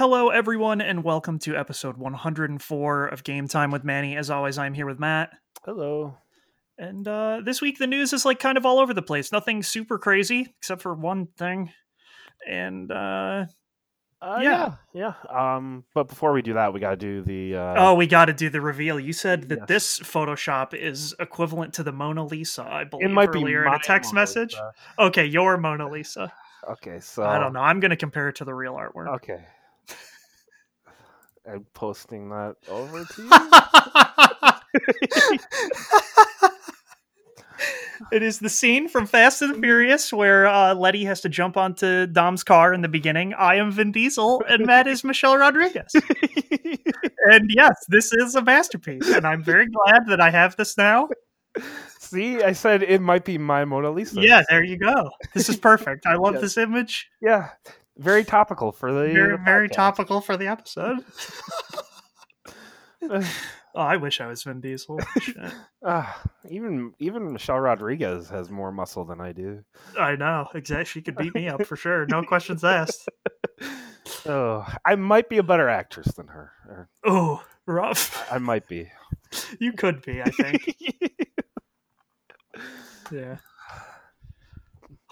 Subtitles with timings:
[0.00, 4.16] Hello, everyone, and welcome to episode 104 of Game Time with Manny.
[4.16, 5.28] As always, I'm here with Matt.
[5.62, 6.16] Hello.
[6.78, 9.30] And uh, this week, the news is like kind of all over the place.
[9.30, 11.70] Nothing super crazy, except for one thing.
[12.48, 13.44] And uh,
[14.22, 14.72] Uh, Yeah.
[14.94, 15.56] yeah, yeah.
[15.56, 17.56] Um, but before we do that, we got to do the.
[17.56, 18.98] Uh, oh, we got to do the reveal.
[18.98, 19.68] You said that Yes.
[19.68, 23.78] this Photoshop is equivalent to the Mona Lisa, I believe, it might be in a
[23.78, 24.54] text Mona message.
[24.54, 24.72] Lisa.
[24.98, 26.32] Okay, your Mona Lisa.
[26.70, 27.60] Okay, so I don't know.
[27.60, 29.14] I'm going to compare it to the real artwork.
[29.16, 29.44] Okay.
[31.46, 33.30] I'm posting that over to you.
[38.12, 42.06] it is the scene from Fast and Furious where uh, Letty has to jump onto
[42.06, 43.34] Dom's car in the beginning.
[43.34, 45.92] I am Vin Diesel, and Matt is Michelle Rodriguez.
[47.30, 51.08] and yes, this is a masterpiece, and I'm very glad that I have this now.
[51.98, 54.20] See, I said it might be my Mona Lisa.
[54.22, 55.10] Yeah, there you go.
[55.34, 56.06] This is perfect.
[56.06, 56.42] I love Yes.
[56.42, 57.08] this image.
[57.20, 57.50] Yeah.
[58.00, 59.12] Very topical for the.
[59.12, 61.04] Very, the very topical for the episode.
[63.72, 64.98] Oh, I wish I was Vin Diesel.
[65.82, 69.64] Ah, even even Michelle Rodriguez has more muscle than I do.
[69.98, 70.84] I know exactly.
[70.84, 72.04] She could beat me up for sure.
[72.06, 73.08] No questions asked.
[74.26, 76.90] Oh, I might be a better actress than her.
[77.06, 78.30] Oh, rough.
[78.30, 78.90] I might be.
[79.58, 80.20] You could be.
[80.20, 80.76] I think.
[83.10, 83.36] Yeah.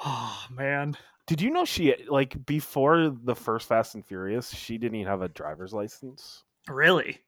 [0.04, 0.96] Oh man.
[1.28, 5.22] Did you know she like before the first Fast and Furious, she didn't even have
[5.22, 6.42] a driver's license?
[6.68, 7.18] Really?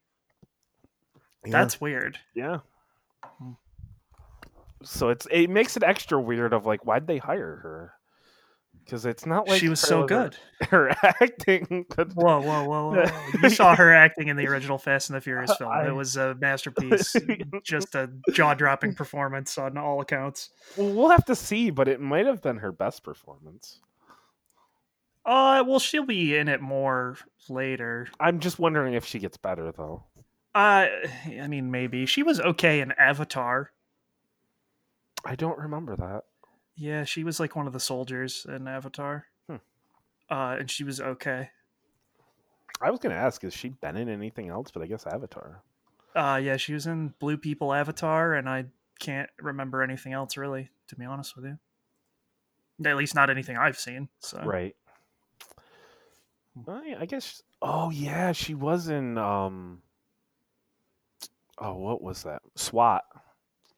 [1.45, 1.53] Yeah.
[1.53, 2.19] That's weird.
[2.35, 2.59] yeah.
[4.83, 7.93] So it's it makes it extra weird of like why'd they hire her?
[8.85, 10.37] Because it's not like she was so good.
[10.63, 11.85] Her acting.
[11.95, 13.07] but- Whoa, whoa, whoa, whoa!
[13.07, 13.41] whoa.
[13.43, 15.71] You saw her acting in the original Fast and the Furious film.
[15.71, 17.15] I- It was a masterpiece.
[17.63, 20.51] Just a jaw-dropping performance on all accounts.
[20.77, 23.81] Well, we'll have to see, but it might have been her best performance.
[25.31, 27.17] Uh, well, she'll be in it more
[27.49, 28.09] later.
[28.19, 30.03] I'm just wondering if she gets better though.
[30.57, 30.89] Uh,
[31.41, 33.71] I mean, maybe she was okay in Avatar.
[35.25, 36.25] I don't remember that.
[36.75, 39.27] Yeah, she was like one of the soldiers in Avatar.
[39.49, 39.57] Hmm.
[40.29, 41.51] Uh, and she was okay.
[42.81, 44.73] I was gonna ask, has she been in anything else?
[44.73, 45.63] But I guess Avatar.
[46.13, 48.65] Uh, yeah, she was in Blue People Avatar, and I
[48.99, 51.59] can't remember anything else really, to be honest with you.
[52.85, 54.09] At least not anything I've seen.
[54.19, 54.75] So Right.
[56.67, 57.43] Well, I guess.
[57.63, 59.17] Oh yeah, she was in.
[59.19, 59.83] um
[61.59, 62.41] Oh, what was that?
[62.57, 63.05] SWAT.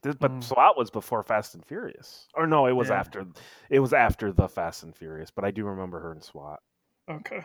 [0.04, 0.44] Th- But Mm.
[0.44, 2.66] SWAT was before Fast and Furious, or no?
[2.66, 2.98] It was Yeah.
[3.00, 3.26] after.
[3.70, 6.60] It was after the Fast and Furious, but I do remember her in SWAT.
[7.09, 7.44] Okay.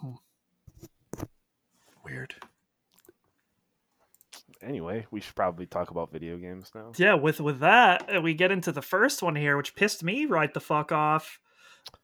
[0.00, 0.12] Hmm.
[2.04, 2.34] Weird.
[4.62, 6.92] Anyway, we should probably talk about video games now.
[6.96, 10.24] Yeah, with with that, uh, we get into the first one here, which pissed me
[10.24, 11.38] right the fuck off.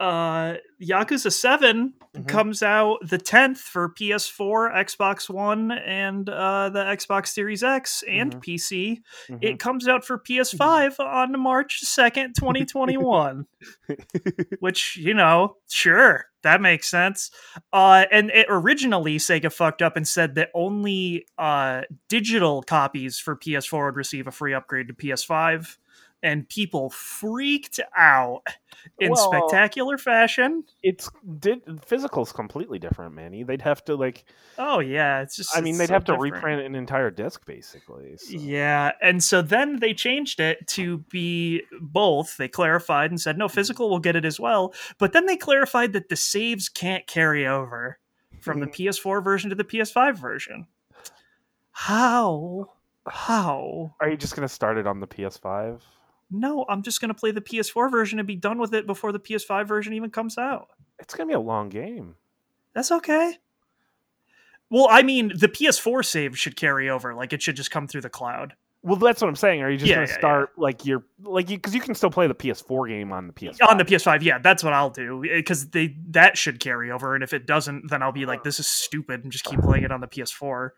[0.01, 2.29] Uh Yakuza 7 Mhm.
[2.29, 8.35] comes out the 10th for PS4, Xbox One, and uh the Xbox Series X and
[8.37, 8.41] Mhm.
[8.43, 9.03] PC.
[9.31, 9.39] Mhm.
[9.43, 13.47] It comes out for PS5 on March 2nd, 2021.
[14.61, 17.31] Which, you know, sure, that makes sense.
[17.73, 23.37] Uh, and it, originally, Sega fucked up and said that only uh, digital copies for
[23.37, 25.79] PS4 would receive a free upgrade to PS5.
[26.23, 28.47] And people freaked out
[28.99, 30.65] in Well- spectacular fashion.
[30.83, 31.11] it's
[31.41, 33.43] did physical's completely different, Manny.
[33.43, 34.25] They'd have to like.
[34.59, 35.23] Oh, yeah.
[35.23, 35.57] It's just.
[35.57, 36.35] I mean, they'd so have to different.
[36.35, 38.17] reprint an entire disc, basically.
[38.17, 42.37] so- Yeah, and so then they changed it to be both.
[42.37, 43.55] They clarified and said no, mm-hmm.
[43.55, 44.75] physical will get it as well.
[44.99, 47.99] But then they clarified that the saves can't carry over
[48.41, 48.89] from the mm-hmm.
[48.89, 50.67] PS4 version to the PS5 version.
[51.73, 52.71] How?
[53.09, 53.95] How?
[54.01, 55.81] Are you just gonna start it on the PS5?
[56.33, 59.13] No, I'm just going to play the PS4 version and be done with it before
[59.13, 60.71] the PS5 version even comes out.
[60.99, 62.17] It's gonna be a long game.
[62.75, 63.39] That's okay.
[64.71, 67.15] Well, I mean, the PS4 save should carry over.
[67.15, 68.55] Like, it should just come through the cloud.
[68.85, 69.63] Well, that's what I'm saying.
[69.63, 70.19] Are you just Yeah, gonna yeah, yeah.
[70.19, 73.33] start like your like you because you can still play the PS4 game on the
[73.33, 73.69] PS5.
[73.69, 77.23] on the PS5, yeah, that's what I'll do because they that should carry over, and
[77.23, 79.93] if it doesn't, then I'll be like, this is stupid, and just keep playing it
[79.93, 80.71] on the PS4.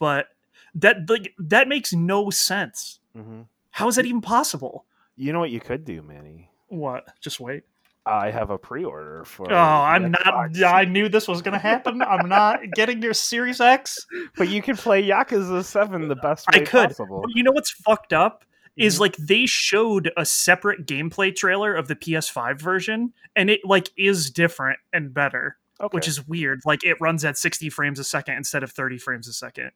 [0.00, 0.26] But
[0.74, 2.98] that like that makes no sense.
[3.14, 3.42] hmm
[3.74, 4.86] How is that even possible?
[5.16, 6.48] You know what you could do, Manny?
[6.68, 7.04] What?
[7.20, 7.64] Just wait.
[8.06, 9.50] I have a pre-order for.
[9.52, 10.62] Oh, I'm the not.
[10.64, 12.00] I knew this was gonna happen.
[12.02, 13.98] I'm not getting your Series X.
[14.36, 16.88] But you can play Yakuza Seven the best I way could.
[16.90, 17.22] possible.
[17.22, 18.44] But you know what's fucked up
[18.76, 19.00] is Mhm.
[19.00, 24.30] like they showed a separate gameplay trailer of the PS5 version, and it like is
[24.30, 25.56] different and better.
[25.80, 25.96] Okay.
[25.96, 26.60] which is weird.
[26.64, 29.72] Like it runs at 60 frames a second instead of 30 frames a second.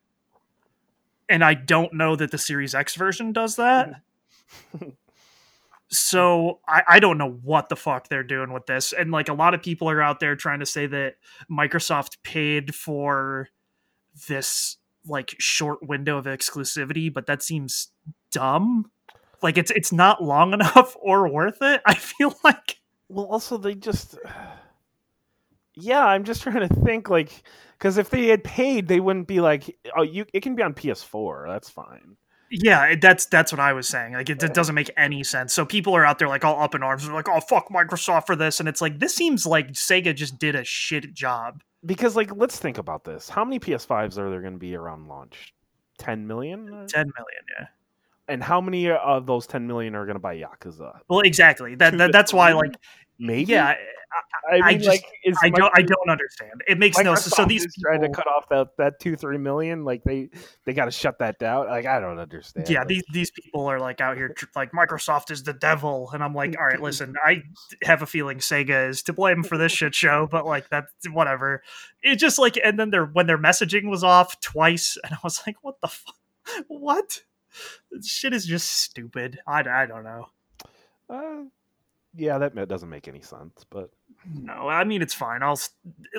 [1.28, 4.02] And I don't know that the Series X version does that.
[5.90, 8.92] So I, I don't know what the fuck they're doing with this.
[8.92, 11.14] And like a lot of people are out there trying to say that
[11.50, 13.48] Microsoft paid for
[14.28, 14.76] this
[15.06, 17.88] like short window of exclusivity, but that seems
[18.30, 18.90] dumb.
[19.42, 21.80] Like it's it's not long enough or worth it.
[21.86, 24.18] I feel like Well, also they just
[25.80, 27.42] Yeah, I'm just trying to think like
[27.78, 30.74] cuz if they had paid, they wouldn't be like, "Oh, you it can be on
[30.74, 31.46] PS4.
[31.46, 32.16] That's fine."
[32.50, 34.14] Yeah, that's that's what I was saying.
[34.14, 35.52] Like it, it doesn't make any sense.
[35.52, 38.26] So people are out there like all up in arms, they're like, "Oh fuck Microsoft
[38.26, 41.62] for this," and it's like this seems like Sega just did a shit job.
[41.84, 43.28] Because like let's think about this.
[43.28, 45.54] How many PS5s are there going to be around launch?
[45.98, 46.66] 10 million?
[46.86, 47.66] Ten million, yeah.
[48.28, 51.00] And how many of those 10 million are going to buy Yakuza?
[51.08, 51.74] Well, exactly.
[51.74, 52.72] That, that that's why, like,
[53.18, 53.52] Maybe.
[53.52, 53.74] yeah,
[54.50, 56.62] I mean, I just- like, is I don't, I don't understand.
[56.66, 57.34] It makes no sense.
[57.36, 59.84] So these is trying to cut off that that two three million.
[59.84, 60.30] Like they
[60.64, 61.66] they got to shut that down.
[61.68, 62.68] Like I don't understand.
[62.70, 66.34] yeah, these these people are like out here like Microsoft is the devil, and I'm
[66.34, 67.42] like, all right, listen, I
[67.82, 71.62] have a feeling Sega is to blame for this shit show, but like that's whatever.
[72.02, 75.42] It just like, and then their when their messaging was off twice, and I was
[75.46, 76.14] like, what the fuck,
[76.68, 77.22] what?
[77.90, 79.38] This shit is just stupid.
[79.46, 80.26] I, I don't know.
[81.10, 81.42] uh,
[82.14, 83.64] yeah, that doesn't make any sense.
[83.68, 83.90] But
[84.26, 85.42] No, I mean it's fine.
[85.42, 85.58] I'll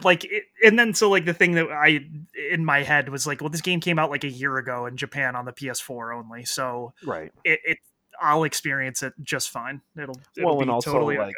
[0.04, 2.06] like, it, and then so like the thing that I
[2.52, 4.98] in my head was like, well, this game came out like a year ago in
[4.98, 7.32] Japan on the PS4 only, so right.
[7.44, 7.78] it, it
[8.22, 9.82] I'll experience it just fine.
[9.96, 11.36] It'll, it'll well, be and also totally like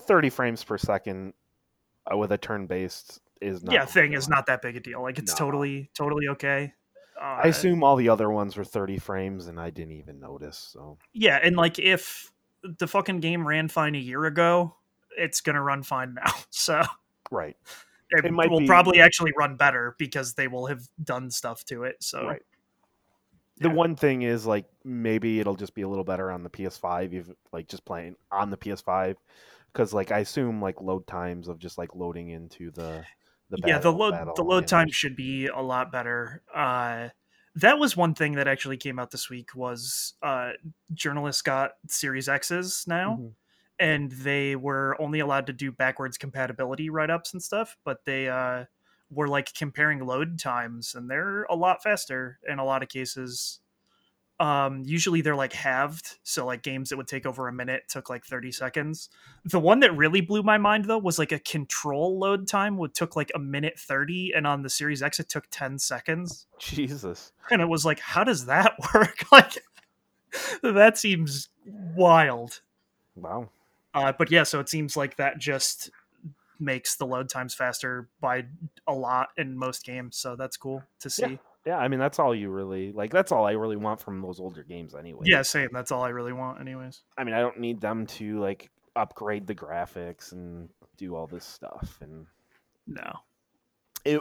[0.00, 1.34] thirty frames per second
[2.10, 3.72] uh, with a turn based is not.
[3.72, 5.02] yeah, thing is not that big a deal.
[5.02, 5.46] Like it's No.
[5.46, 6.72] totally totally okay.
[7.20, 10.58] Uh, I assume all the other ones were thirty frames, and I didn't even notice.
[10.72, 12.32] So yeah, and like if
[12.62, 14.74] the fucking game ran fine a year ago,
[15.16, 16.32] it's gonna run fine now.
[16.50, 16.82] So
[17.30, 17.56] right,
[18.10, 21.64] it, It might will be- probably actually run better because they will have done stuff
[21.66, 21.96] to it.
[22.00, 22.42] So right.
[23.58, 23.74] The Yeah.
[23.74, 27.30] one thing is like maybe it'll just be a little better on the PS5, if
[27.52, 29.16] like just playing on the PS5,
[29.72, 33.04] because like I assume like load times of just like loading into the
[33.50, 37.08] the yeah the load battle the load time should be a lot better uh
[37.56, 40.52] that was one thing that actually came out this week was uh
[40.94, 43.32] journalists got series x's now Mhm.
[43.78, 48.64] And they were only allowed to do backwards compatibility write-ups and stuff but they uh
[49.10, 53.60] were like comparing load times and they're a lot faster in a lot of cases.
[54.40, 58.10] Um usually they're like halved so like games that would take over a minute took
[58.10, 59.10] like 30 seconds.
[59.44, 62.94] The one that really blew my mind though was like a control load time would
[62.94, 66.46] took like a minute 30 and on the series x it took 10 seconds.
[66.58, 67.32] Jesus.
[67.50, 69.18] and it was like how does that work?
[69.30, 69.62] Like
[70.62, 72.60] that seems wild.
[73.14, 73.50] Wow.
[73.94, 75.90] Uh, but yeah so it seems like that just
[76.60, 78.44] makes the load times faster by
[78.86, 81.36] a lot in most games so that's cool to see yeah,
[81.66, 83.10] Yeah, I mean that's all you really like.
[83.10, 85.26] That's all I really want from those older games, anyway.
[85.26, 88.38] Yeah, same that's all i really want anyways I mean I don't need them to
[88.40, 91.98] like upgrade the graphics and do all this stuff.
[92.00, 92.26] And
[92.86, 93.20] no
[94.04, 94.20] it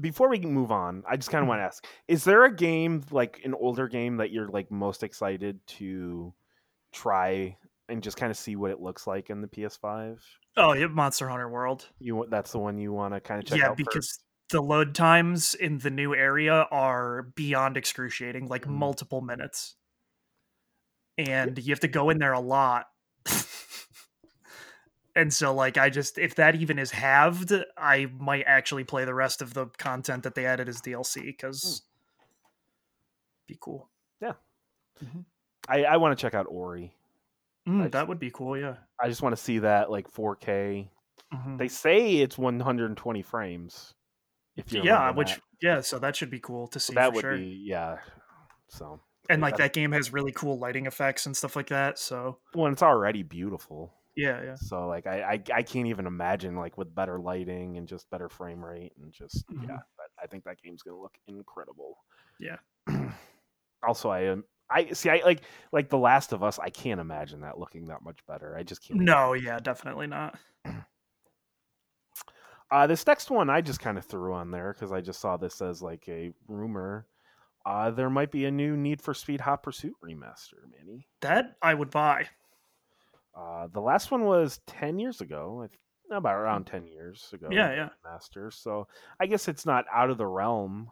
[0.00, 1.48] before we move on, I just kind of Mhm.
[1.48, 5.02] want to ask: Is there a game like an older game that you're like most
[5.02, 6.32] excited to
[6.92, 7.56] try
[7.90, 10.22] and just kind of see what it looks like in the PS5?
[10.56, 13.58] oh yeah monster hunter world You that's the one you want to kind of check
[13.58, 14.22] yeah out Yeah, because first?
[14.50, 18.70] the load times in the new area are beyond excruciating like Mhm.
[18.70, 19.76] multiple minutes
[21.18, 22.86] and you have to go in there a lot
[25.14, 29.14] and so like i just if that even is halved i might actually play the
[29.14, 31.82] rest of the content that they added as dlc because
[33.46, 33.88] be cool
[34.20, 34.32] Yeah.
[35.68, 36.92] I, I want to check out Ori.
[37.70, 40.90] Mm, I that would be cool yeah I just want to see that like 4K.
[41.32, 41.58] Mhm.
[41.58, 43.94] They say it's 120 frames.
[44.56, 45.40] If you yeah which that.
[45.62, 47.98] yeah so that should be cool to see that for would sure be yeah.
[48.68, 52.38] So and like that- game has really cool lighting effects and stuff like that so
[52.54, 53.94] well, it's already beautiful.
[54.16, 57.86] yeah yeah So like I, I I can't even imagine like with better lighting and
[57.86, 59.68] just better frame rate and just Mhm.
[59.68, 59.76] yeah.
[59.76, 61.96] I- I think that game's gonna look incredible.
[62.38, 62.56] Yeah.
[63.86, 64.44] also, I am.
[64.70, 65.10] I see.
[65.10, 66.58] I like like The Last of Us.
[66.58, 68.56] I can't imagine that looking that much better.
[68.56, 69.00] I just can't.
[69.00, 70.38] no yeah definitely not
[72.70, 75.36] Uh, this next one I just kind of threw on there because I just saw
[75.36, 77.06] this as like a rumor.
[77.66, 81.06] Uh, there might be a new Need for Speed Hot Pursuit remaster, Manny.
[81.20, 82.26] that i would buy
[83.36, 85.66] Uh, the last one was ten years ago,
[86.12, 87.48] about around ten years ago.
[87.50, 87.88] Yeah, yeah.
[88.04, 88.50] Master.
[88.52, 88.86] So
[89.18, 90.90] I guess it's not out of the realm,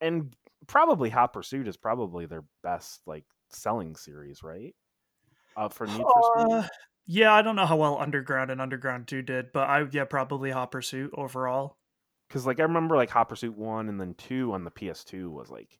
[0.00, 0.34] and
[0.66, 4.74] probably Hot Pursuit is probably their best like selling series, right?
[5.56, 6.52] Uh, for Need for Speed.
[6.52, 6.68] Uh,
[7.06, 10.50] yeah, I don't know how well Underground and Underground 2 did, but I yeah, probably
[10.50, 11.76] Hot Pursuit overall.
[12.28, 15.48] because like I remember like Hot Pursuit one and then two on the PS2 was
[15.50, 15.78] like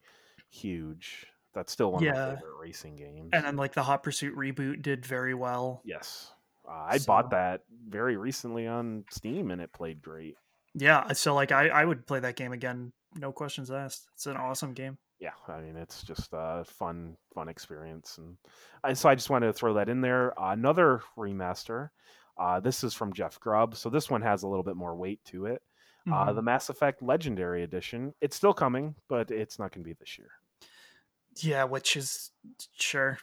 [0.49, 1.27] huge.
[1.53, 3.29] That's still one of my favorite racing games.
[3.33, 5.81] And then like the Hot Pursuit reboot did very well.
[5.83, 6.31] yes,
[6.67, 10.35] uh, I So- bought that very recently on Steam, and it played great.
[10.75, 14.07] Yeah, so like I, I would play that game again, no questions asked.
[14.13, 14.97] It's an awesome game.
[15.19, 18.37] Yeah, I mean it's just a fun, fun experience, and
[18.83, 20.39] I, so I just wanted to throw that in there.
[20.39, 21.89] Uh, another remaster.
[22.37, 25.19] Uh, this is from Jeff Grubb, so this one has a little bit more weight
[25.25, 25.61] to it.
[26.07, 26.35] Uh, Mhm.
[26.35, 28.13] the Mass Effect Legendary Edition.
[28.21, 30.29] It's still coming, but it's not going to be this year.
[31.41, 32.31] yeah, which is
[32.77, 33.17] sure.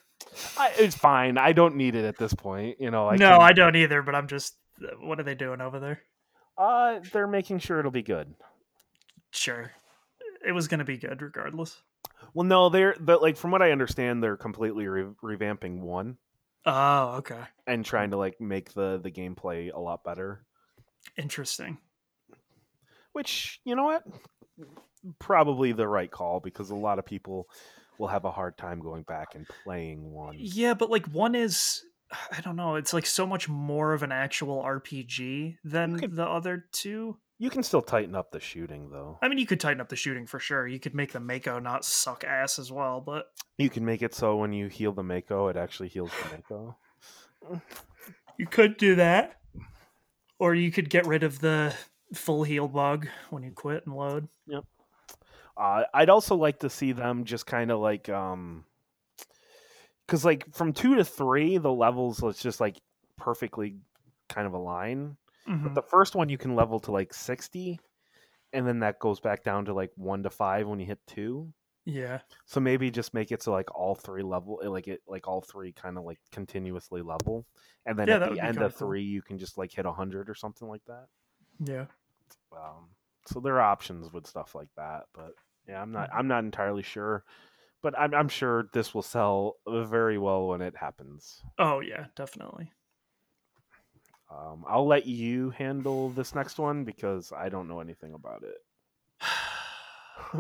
[0.59, 1.39] I, it's fine.
[1.39, 2.81] I don't need it at this point.
[2.81, 4.03] You know, I no, can- I don't either.
[4.03, 6.03] But I'm just, uh, what are they doing over there?
[6.59, 8.35] Uh, they're making sure it'll be good.
[9.35, 9.73] Sure,
[10.47, 11.83] it was gonna be good regardless.
[12.33, 16.17] Well, no, they're, but like from what I understand, they're completely re- revamping one
[16.65, 20.45] Oh, okay, and trying to like make the the gameplay a lot better.
[21.19, 21.79] interesting.
[23.13, 24.03] Which you know what,
[25.19, 27.49] probably the right call because a lot of people
[27.99, 30.35] will have a hard time going back and playing one.
[30.39, 31.85] Yeah, but like one is,
[32.33, 32.75] I don't know.
[32.75, 37.19] It's like so much more of an actual RPG than could- the other two.
[37.45, 39.19] You can still tighten up the shooting though.
[39.21, 40.67] I mean, you could tighten up the shooting for sure.
[40.67, 43.27] You could make the Mako not suck ass as well, but
[43.59, 46.77] You can make it so when you heal the Mako, it actually heals the Mako.
[48.39, 49.41] you could do that.
[50.39, 51.75] Or you could get rid of the
[52.15, 54.27] full heal bug when you quit and load.
[54.47, 54.65] Yep.
[55.55, 58.65] Uh, I'd also like to see them just kind of like, um,
[60.07, 62.79] because like from two to three, the levels let's just like
[63.19, 63.77] perfectly
[64.31, 65.19] kind of align.
[65.47, 65.63] Mhm.
[65.65, 67.81] But the first one you can level to like sixty,
[68.53, 71.55] and then that goes back down to like one to five when you hit two.
[71.87, 72.21] Yeah.
[72.47, 75.43] So maybe just make it so like all three level, eh, like it like all
[75.43, 77.47] three kind of like continuously level,
[77.87, 78.77] and then Yeah, at the end of cool.
[78.77, 81.09] three you can just like hit hundred or something like that.
[81.59, 81.87] Yeah.
[82.53, 82.91] Um,
[83.27, 85.33] so there are options with stuff like that, but
[85.67, 86.13] yeah, I'm not Mm-hmm.
[86.13, 87.25] I'm not entirely sure,
[87.83, 91.43] but I'm I'm sure this will sell very well when it happens.
[91.59, 92.73] Oh, yeah, definitely.
[94.31, 98.43] Um, I'll let you handle this next one because I don't know anything about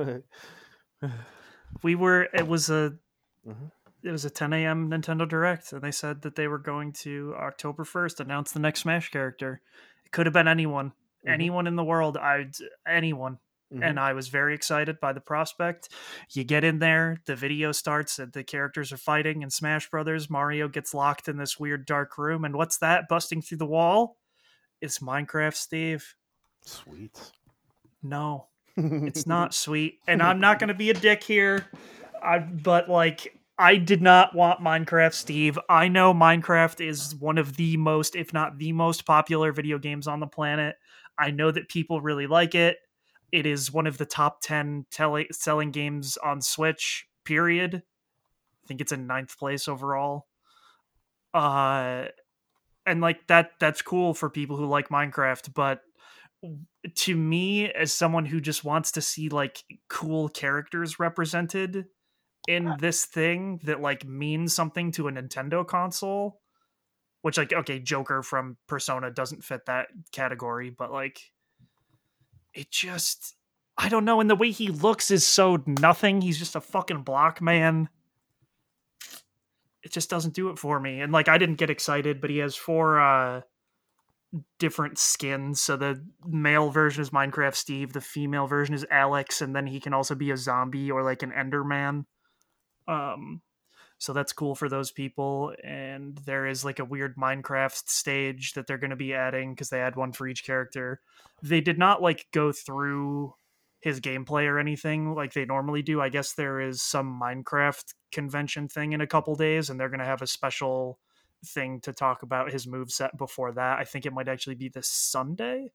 [0.03, 0.25] it.
[1.83, 2.95] we were, it was a.
[3.47, 3.71] Mhm.
[4.03, 4.91] It was a 10 a.m.
[4.91, 8.81] Nintendo Direct, and they said that they were going to October 1st announce the next
[8.81, 9.63] Smash character.
[10.05, 10.91] It could have been anyone,
[11.27, 11.33] Mhm.
[11.33, 12.19] anyone in the world.
[12.19, 12.55] I'd
[12.87, 13.39] anyone,
[13.83, 13.99] and mm-hmm.
[13.99, 15.89] I was very excited by the prospect.
[16.31, 20.31] You get in there, the video starts, and the characters are fighting in Smash Brothers.
[20.31, 24.17] Mario gets locked in this weird dark room, and what's that busting through the wall?
[24.81, 26.15] It's Minecraft Steve.
[26.63, 27.33] Sweet.
[28.03, 31.67] No, it's not sweet, and I'm not going to be a dick here.
[32.23, 35.59] I, but like, I did not want Minecraft Steve.
[35.69, 40.07] I know Minecraft is one of the most, if not the most popular video games
[40.07, 40.77] on the planet.
[41.19, 42.79] I know that people really like it.
[43.35, 47.75] It is one of the top 10 tele- selling games on Switch, period.
[47.75, 50.29] I think it's in ninth place overall.
[51.35, 52.05] Uh,
[52.87, 55.81] and like that, that's cool for people who like Minecraft, but
[56.95, 61.87] to me, as someone who just wants to see like cool characters represented
[62.47, 66.41] in this thing that like means something to a Nintendo console,
[67.23, 71.19] which like okay, Joker from Persona doesn't fit that category, but like
[72.55, 73.35] it just
[73.77, 76.21] I don't know, and the way he looks is so nothing.
[76.21, 77.89] He's just a fucking block man.
[79.83, 81.01] It just doesn't do it for me.
[81.01, 83.43] And like I didn't get excited, but he has four uh
[84.59, 85.61] different skins.
[85.61, 89.81] So the male version is Minecraft Steve, the female version is Alex, and then he
[89.81, 92.05] can also be a zombie or like an Enderman.
[92.89, 93.43] Um,
[93.99, 95.55] so that's cool for those people.
[95.63, 99.71] And there is like a weird Minecraft stage that they're going to be adding because
[99.71, 101.01] they add one for each character.
[101.43, 103.35] They did not like go through
[103.81, 106.01] his gameplay or anything like they normally do.
[106.01, 110.01] I guess there is some Minecraft convention thing in a couple days, and they're going
[110.01, 110.99] to have a special
[111.45, 113.79] thing to talk about his move set before that.
[113.79, 115.71] I think it might actually be this Sunday.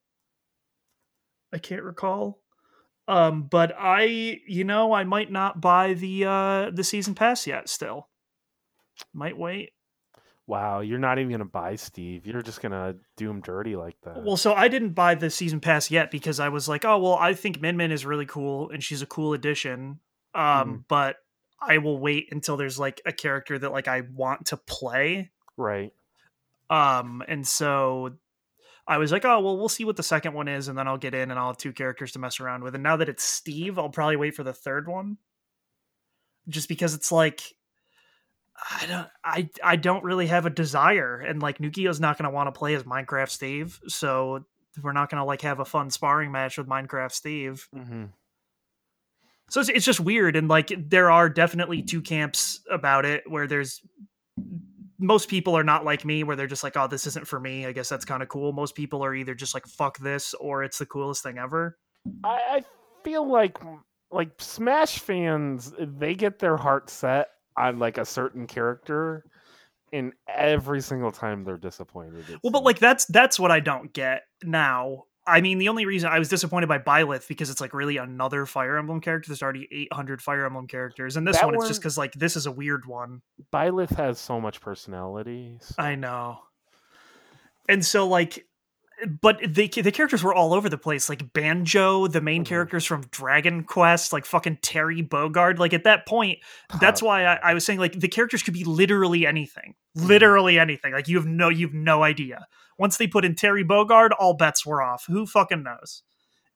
[1.54, 2.40] I can't recall.
[3.10, 7.68] Um, but I, you know, I might not buy the uh the season pass yet
[7.68, 8.08] still.
[9.14, 9.72] Might wait.
[10.46, 12.26] Wow, you're not even gonna buy Steve.
[12.26, 14.24] You're just gonna do him dirty like that.
[14.24, 17.16] Well, so I didn't buy the season pass yet because I was like, oh well,
[17.16, 20.00] I think Min Min is really cool and she's a cool addition.
[20.36, 20.84] Um, Mhm.
[20.88, 21.18] but
[21.62, 25.32] I will wait until there's like a character that like I want to play.
[25.58, 25.92] right.
[26.70, 28.14] Um, and so
[28.90, 30.98] I was like, oh well, we'll see what the second one is, and then I'll
[30.98, 32.74] get in and I'll have two characters to mess around with.
[32.74, 35.18] And now that it's Steve, I'll probably wait for the third one,
[36.48, 37.42] just because it's like
[38.72, 42.36] I don't, I, I don't really have a desire, and like Nukio's not going to
[42.36, 44.44] want to play as Minecraft Steve, so
[44.82, 47.70] we're not going to like have a fun sparring match with Minecraft Steve.
[47.76, 48.06] Mm-hmm.
[49.50, 53.48] So it's, it's just weird, and like there are definitely two camps about it, where
[53.48, 53.82] there's
[55.00, 57.66] most people are not like me, where they're just like, "Oh, this isn't for me."
[57.66, 58.52] I guess that's kind of cool.
[58.52, 61.78] Most people are either just like, "Fuck this," or it's the coolest thing ever.
[62.24, 62.64] I, I
[63.04, 63.58] feel like
[64.12, 69.26] like Smash fans they get their heart set on like a certain character,
[69.94, 72.26] and every single time they're disappointed.
[72.44, 75.06] Well, but like that's that's what I don't get now.
[75.30, 78.46] I mean, the only reason I was disappointed by Byleth because it's like really another
[78.46, 79.30] Fire Emblem character.
[79.30, 82.36] There's already 800 Fire Emblem characters, and this That one it's just because like this
[82.36, 83.22] is a weird one.
[83.54, 85.58] Byleth has so much personality.
[85.62, 86.40] so- I know.
[87.68, 88.46] And so like
[89.22, 91.08] but the the characters were all over the place.
[91.08, 92.48] Like Banjo, the main Mhm.
[92.48, 95.58] characters from Dragon Quest, like fucking Terry Bogard.
[95.58, 96.40] Like at that point,
[96.82, 99.76] that's why I, I was saying like the characters could be literally anything.
[99.98, 100.08] Mhm.
[100.08, 100.92] Literally anything.
[100.92, 102.46] Like you have no you've no idea.
[102.80, 105.06] Once they put in Terry Bogard, all bets were off.
[105.08, 106.02] Who fucking knows?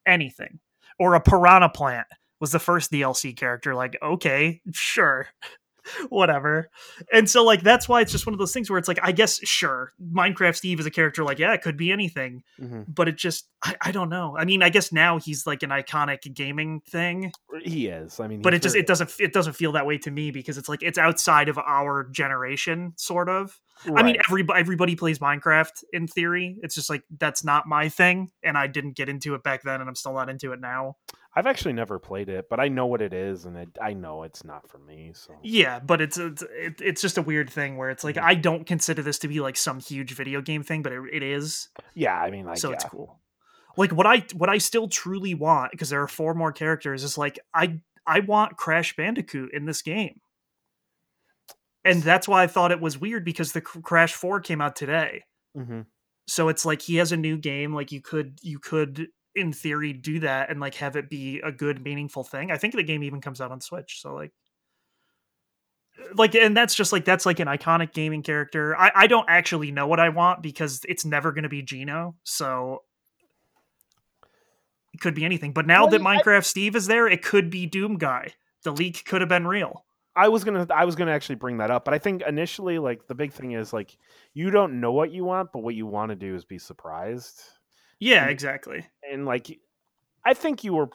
[0.06, 0.58] Anything.
[0.98, 2.06] Or a piranha plant
[2.40, 3.74] was the first DLC character.
[3.74, 5.28] Like, okay, sure.
[6.08, 6.70] Whatever.
[7.12, 9.12] And so like that's why it's just one of those things where it's like, I
[9.12, 12.42] guess sure, Minecraft Steve is a character like, yeah, it could be anything.
[12.58, 12.86] Mhm.
[12.88, 14.34] But it just I, I don't know.
[14.38, 18.18] I mean, I guess now he's like an iconic gaming thing He is.
[18.18, 20.56] I mean, but it just it doesn't it doesn't feel that way to me because
[20.56, 23.60] it's like it's outside of our generation sort of
[23.94, 28.30] i mean everybody everybody plays minecraft in theory it's just like that's not my thing
[28.42, 30.96] and i didn't get into it back then and i'm still not into it now
[31.36, 34.22] I've actually never played it, but I know what it is, and it, I know
[34.22, 35.10] it's not for me.
[35.14, 36.44] So yeah but it's it's,
[36.80, 38.22] it's just a weird thing where it's like Mhm.
[38.22, 41.22] i don't consider this to be like some huge video game thing but it, it
[41.24, 42.74] is yeah, I mean, like, so yeah.
[42.74, 43.18] it's cool
[43.76, 47.18] like what i what i still truly want because there are four more characters is
[47.18, 50.20] like i i want crash bandicoot in this game
[51.84, 54.76] and that's why i thought it was weird because the Cr- crash 4 came out
[54.76, 55.24] today.
[55.56, 55.86] Mhm.
[56.26, 59.92] so it's like he has a new game like you could you could in theory
[59.92, 62.50] do that and like have it be a good meaningful thing.
[62.52, 64.32] I think the game even comes out on switch so like
[66.14, 68.76] like and that's just like that's like an iconic gaming character.
[68.76, 72.16] I i don't actually know what i want because it's never going to be geno
[72.24, 72.82] so
[74.92, 75.52] it could be anything.
[75.52, 78.32] But now Well, that I- minecraft steve is there it could be doom guy.
[78.62, 79.84] The leak could have been real
[80.16, 83.06] I was gonna, I was gonna actually bring that up, but I think initially, like,
[83.08, 83.96] the big thing is like,
[84.32, 87.42] you don't know what you want, but what you want to do is be surprised,
[88.00, 88.30] yeah Mm.
[88.30, 89.58] exactly and like,
[90.24, 90.88] I think you were,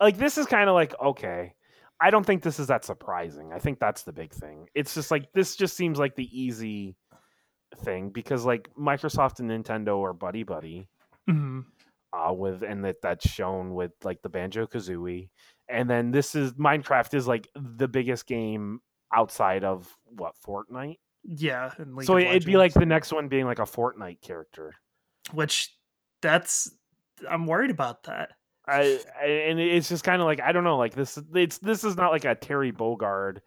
[0.00, 1.54] like, this is kind of like, okay,
[2.00, 3.52] I don't think this is that surprising.
[3.52, 4.68] I think that's the big thing.
[4.74, 6.96] It's just like this just seems like the easy
[7.78, 10.88] thing because like Microsoft and Nintendo are buddy buddy.
[11.28, 11.60] hmm
[12.12, 15.28] uh, with and that that's shown with like the Banjo Kazooie,
[15.68, 18.80] and then this is Minecraft is like the biggest game
[19.14, 20.98] outside of what Fortnite.
[21.24, 24.74] yeah and so it'd be like the next one being like a Fortnite character.
[25.32, 25.74] which
[26.22, 26.70] that's
[27.30, 28.30] i'm worried about that
[28.66, 31.18] I, I and it's just kind of like I don't know, like this.
[31.34, 33.40] It's this is not like a Terry Bogard,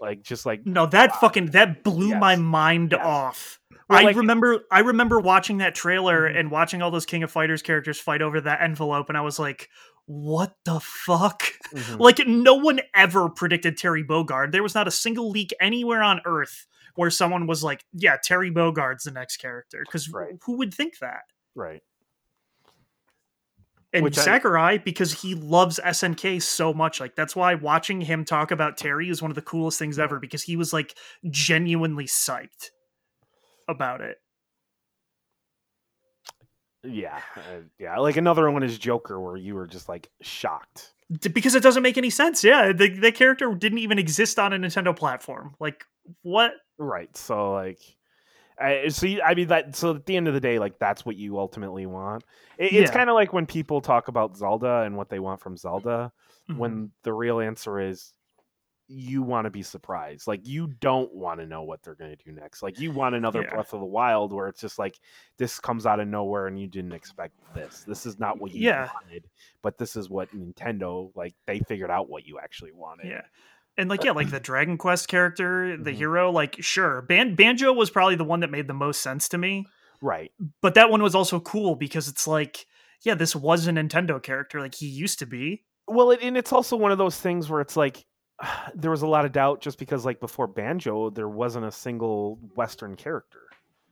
[0.00, 3.04] like just like No, that fucking that blew my mind Yes.
[3.04, 3.60] off.
[3.90, 6.40] I like- remember I remember watching that trailer Mhm.
[6.40, 9.38] and watching all those King of Fighters characters fight over that envelope and I was
[9.38, 9.68] like,
[10.06, 11.42] what the fuck?
[11.74, 11.98] mhm.
[11.98, 14.52] Like no one ever predicted Terry Bogard.
[14.52, 18.50] There was not a single leak anywhere on earth where someone was like, yeah, Terry
[18.50, 20.34] Bogard's the next character cuz Right.
[20.44, 21.22] who would think that?
[21.54, 21.82] right.
[23.92, 26.98] And Which I- Sakurai because he loves SNK so much.
[26.98, 30.18] Like that's why watching him talk about Terry is one of the coolest things ever
[30.18, 30.96] because he was like
[31.30, 32.70] genuinely psyched
[33.68, 34.18] about it.
[36.84, 37.98] Yeah, uh, yeah.
[37.98, 40.92] Like another one is Joker, where you were just like shocked.
[41.32, 42.42] Because it doesn't make any sense.
[42.44, 45.54] Yeah, the the character didn't even exist on a Nintendo platform.
[45.60, 45.84] Like
[46.22, 46.52] what?
[46.78, 47.14] Right.
[47.16, 47.78] So like,
[48.58, 49.76] I, so you, I mean that.
[49.76, 52.24] So at the end of the day, like that's what you ultimately want.
[52.58, 52.96] It, It's Yeah.
[52.96, 56.12] kind of like when people talk about Zelda and what they want from Zelda,
[56.50, 56.56] Mhm.
[56.58, 58.12] when the real answer is
[58.88, 60.26] you want to be surprised.
[60.26, 62.62] Like you don't want to know what they're going to do next.
[62.62, 63.50] Like you want another Yeah.
[63.54, 64.98] Breath of the Wild where it's just like
[65.38, 67.84] this comes out of nowhere and you didn't expect this.
[67.86, 68.88] This is not what you Yeah.
[68.94, 69.24] wanted,
[69.62, 73.06] but this is what Nintendo like they figured out what you actually wanted.
[73.06, 73.22] Yeah.
[73.76, 75.94] And like yeah, like the Dragon Quest character, the Mhm.
[75.96, 79.38] hero, like sure, Ban- Banjo was probably the one that made the most sense to
[79.38, 79.66] me.
[80.02, 80.32] Right.
[80.60, 82.66] but that one was also cool because it's like
[83.04, 86.52] yeah this was a nintendo character like he used to be Well, it, and it's
[86.52, 88.04] also one of those things where it's like
[88.74, 92.36] there was a lot of doubt just because like before Banjo there wasn't a single
[92.54, 93.40] Western character,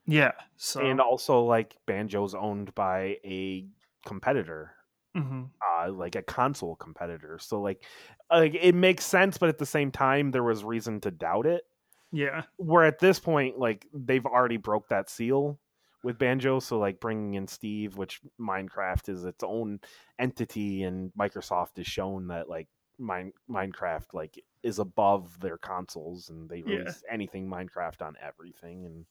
[0.06, 3.66] yeah so and also like Banjo's owned by a
[4.06, 4.72] competitor,
[5.16, 5.50] Mhm.
[5.60, 7.38] uh, like a console competitor.
[7.38, 7.84] So like,
[8.30, 11.64] like it makes sense, but at the same time there was reason to doubt it.
[12.10, 15.58] yeah Where at this point, like they've already broke that seal
[16.02, 19.80] with Banjo, so like bringing in Steve, which Minecraft is its own
[20.18, 22.68] entity, and Microsoft has shown that like
[23.02, 26.76] Mine, Minecraft like is above their consoles, and they Yeah.
[26.78, 29.06] release anything Minecraft on everything, and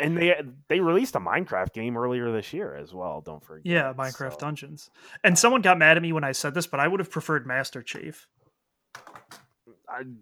[0.00, 3.20] and they they released a Minecraft game earlier this year as well.
[3.20, 3.66] Don't forget.
[3.66, 4.90] Yeah, Minecraft so- Dungeons.
[5.24, 7.46] And someone got mad at me when I said this, but I would have preferred
[7.46, 8.28] Master Chief.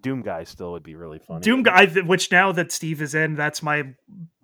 [0.00, 1.40] Doom guy still would be really funny.
[1.40, 3.94] Doom Guy, which now that Steve is in, that's my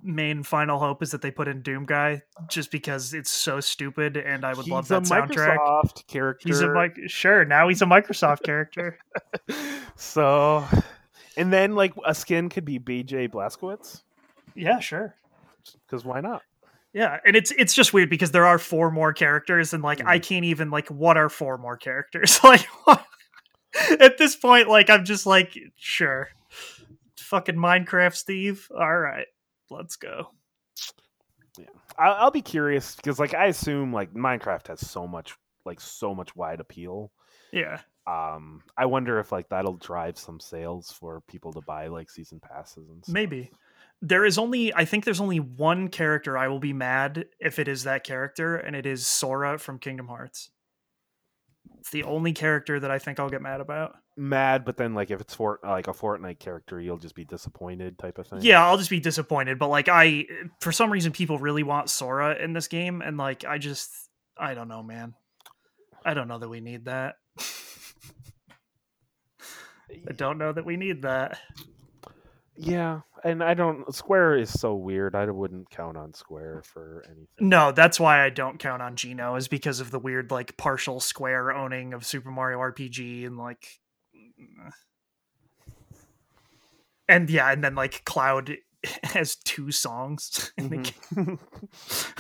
[0.03, 4.17] main final hope is that they put in Doom Guy, just because it's so stupid,
[4.17, 5.57] and I would love that a soundtrack.
[5.59, 6.49] Microsoft character.
[6.49, 6.99] He's a mic.
[7.09, 8.99] Sure, now he's a Microsoft character.
[9.97, 10.65] so,
[11.37, 14.03] and then like a skin could be BJ Blazkowicz
[14.55, 15.15] Yeah, sure.
[15.87, 16.43] because why not?
[16.93, 20.09] Yeah, and it's it's just weird because there are four more characters, and like Hmm.
[20.09, 22.39] I can't even like what are four more characters?
[22.45, 22.67] Like
[24.01, 26.29] at this point, like I'm just like sure,
[27.17, 28.69] fucking Minecraft Steve.
[28.79, 29.27] All right,
[29.73, 30.29] let's go.
[31.99, 36.15] I'll, I'll be curious because like I assume like Minecraft has so much like so
[36.15, 37.13] much wide appeal.
[37.53, 42.11] Yeah, Um, I wonder if like that'll drive some sales for people to buy like
[42.11, 43.13] season passes and stuff.
[43.13, 43.51] maybe.
[44.01, 47.69] There is only I think there's only one character I will be mad if it
[47.69, 50.51] is that character, and it is Sora from Kingdom Hearts.
[51.79, 53.97] It's the only character that I think I'll get mad about.
[54.17, 57.99] mad, but then like if it's for like a Fortnite character, you'll just be disappointed
[57.99, 58.41] type of thing.
[58.43, 59.59] Yeah, I'll just be disappointed.
[59.59, 60.27] But like, I
[60.61, 63.91] for some reason people really want Sora in this game, and like, I just
[64.37, 65.15] I don't know, man.
[66.05, 67.17] I don't know that we need that.
[70.09, 71.39] I don't know that we need that.
[72.55, 73.95] Yeah, and I don't.
[73.95, 75.15] Square is so weird.
[75.15, 77.27] I wouldn't count on Square for anything.
[77.41, 81.01] No, that's why I don't count on Geno is because of the weird like partial
[81.01, 83.67] Square owning of Super Mario RPG and like
[87.09, 88.57] and yeah, and then like Cloud
[89.05, 91.15] has two songs in the Mhm.
[91.27, 91.39] game,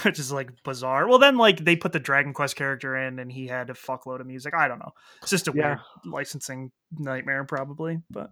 [0.03, 1.09] which is like bizarre.
[1.09, 4.21] Well, then like they put the Dragon Quest character in, and he had a fuckload
[4.21, 4.55] of music.
[4.55, 4.93] I don't know.
[5.23, 5.67] It's just a Yeah.
[5.67, 8.01] weird licensing nightmare, probably.
[8.11, 8.31] But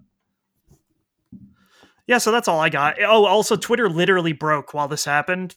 [2.11, 2.96] yeah, so that's all I got.
[3.01, 5.55] Oh, also, Twitter literally broke while this happened.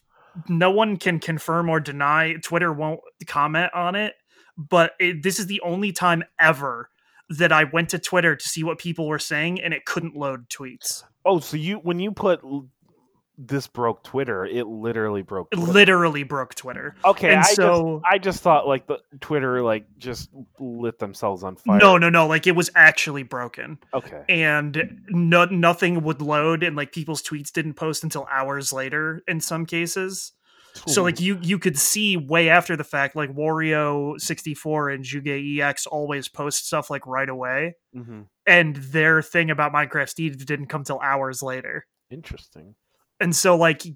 [0.48, 2.34] No one can confirm or deny.
[2.44, 4.14] Twitter won't comment on it,
[4.56, 6.90] but it, this is the only time ever
[7.28, 10.48] that I went to Twitter to see what people were saying, and it couldn't load
[10.48, 11.02] tweets.
[11.24, 12.40] Oh, so you when you put
[13.36, 15.50] this broke Twitter, it literally broke.
[15.50, 15.72] Twitter.
[15.72, 16.94] literally broke Twitter.
[17.04, 21.42] Okay, and I so- just I just thought like the Twitter like just lit themselves
[21.42, 21.78] on fire.
[21.78, 22.26] No, no, no.
[22.26, 23.78] Like it was actually broken.
[23.92, 24.24] Okay.
[24.28, 29.40] and no, nothing would load and like people's tweets didn't post until hours later in
[29.40, 30.32] some cases
[30.88, 35.60] so like you you could see way after the fact like wario 64 and juge
[35.60, 40.66] ex always post stuff like right away hmm and their thing about minecraft steve didn't
[40.66, 42.74] come till hours later interesting.
[43.24, 43.86] And so like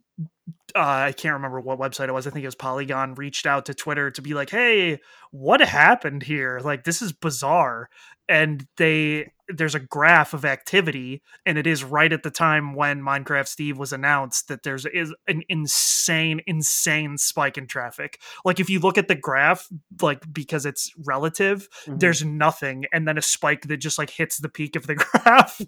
[0.75, 2.27] uh, I can't remember what website it was.
[2.27, 6.23] I think it was Polygon reached out to Twitter to be like, "Hey, what happened
[6.23, 6.61] here?
[6.65, 7.91] Like this is bizarre."
[8.29, 13.01] And they there's a graph of activity and it is right at the time when
[13.01, 18.21] Minecraft Steve was announced that there's is an insane insane spike in traffic.
[18.45, 19.67] Like if you look at the graph
[20.03, 21.99] like because it's relative, Mhm.
[21.99, 25.59] there's nothing and then a spike that just like hits the peak of the graph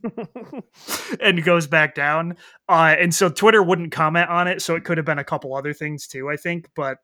[1.21, 2.37] and goes back down.
[2.69, 5.55] Uh, and so Twitter wouldn't comment on it, so it could have been a couple
[5.57, 6.69] other things too, I think.
[6.77, 6.99] But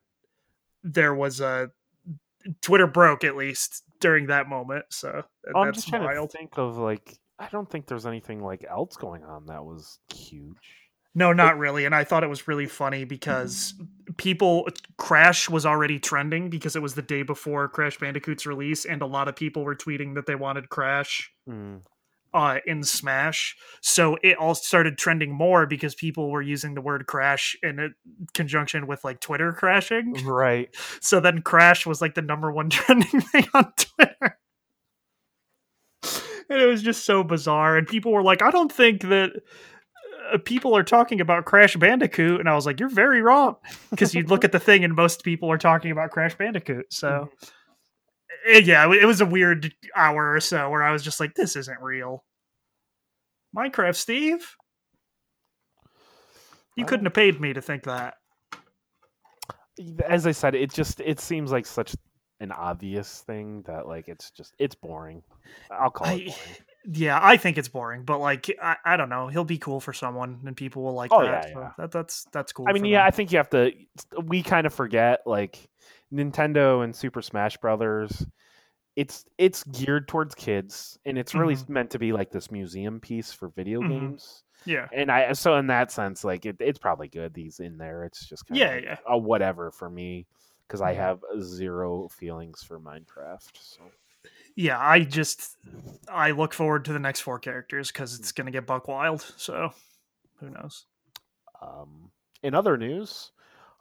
[0.83, 1.71] there was a
[2.61, 5.23] Twitter broke at least during that moment, so
[5.55, 6.29] Oh, I'm that's just trying wild.
[6.31, 9.99] to think of like I don't think there's anything like else going on that was
[10.13, 10.57] huge.
[11.15, 11.85] No, not really.
[11.85, 13.73] And I thought it was really funny because
[14.17, 19.01] people Crash was already trending because it was the day before Crash Bandicoot's release, and
[19.01, 21.81] a lot of people were tweeting that they wanted Crash Mm.
[22.37, 23.57] Uh, in Smash.
[23.81, 27.95] So it all started trending more because people were using the word crash in
[28.35, 30.13] conjunction with like Twitter crashing.
[30.23, 30.69] Right.
[31.01, 34.37] So then crash was like the number one trending thing on Twitter.
[36.49, 37.75] And it was just so bizarre.
[37.75, 39.31] And people were like, I don't think that
[40.31, 42.39] uh, people are talking about Crash Bandicoot.
[42.39, 43.55] And I was like, you're very wrong.
[43.89, 46.93] Because you'd look at the thing and most people are talking about Crash Bandicoot.
[46.93, 47.29] So
[48.47, 51.55] eh, yeah, it was a weird hour or so where I was just like, this
[51.55, 52.23] isn't real.
[53.57, 54.55] Minecraft Steve?
[56.75, 58.15] You couldn't have paid me to think that.
[60.05, 61.95] As I said, it just it seems like such
[62.39, 65.23] an obvious thing that like it's just it's boring.
[65.71, 66.33] I'll call it I- boring.
[66.89, 69.91] Yeah, I think it's boring, but like I, I don't know, he'll be cool for
[69.91, 71.47] someone, and people will like Oh, that.
[71.47, 71.71] yeah, so yeah.
[71.79, 72.65] That that's that's cool.
[72.69, 73.07] I mean, yeah, them.
[73.07, 73.71] I think you have to.
[74.23, 75.67] We kind of forget like
[76.13, 78.25] Nintendo and Super Smash Brothers.
[78.97, 81.69] It's it's geared towards kids, and it's really Mhm.
[81.69, 83.85] meant to be like this museum piece for video Mhm.
[83.85, 84.43] games.
[84.65, 87.33] yeah, And I so in that sense, like it, it's probably good.
[87.33, 88.99] These in there, it's just kind Yeah, of yeah.
[89.07, 90.27] a whatever for me
[90.67, 90.95] because I Mhm.
[90.95, 93.57] have zero feelings for Minecraft.
[93.57, 93.93] So
[94.55, 95.57] yeah, I just
[96.09, 99.21] I look forward to the next four characters because it's gonna get buck wild.
[99.37, 99.73] So
[100.39, 100.87] who knows?
[101.61, 102.11] Um,
[102.43, 103.31] in other news,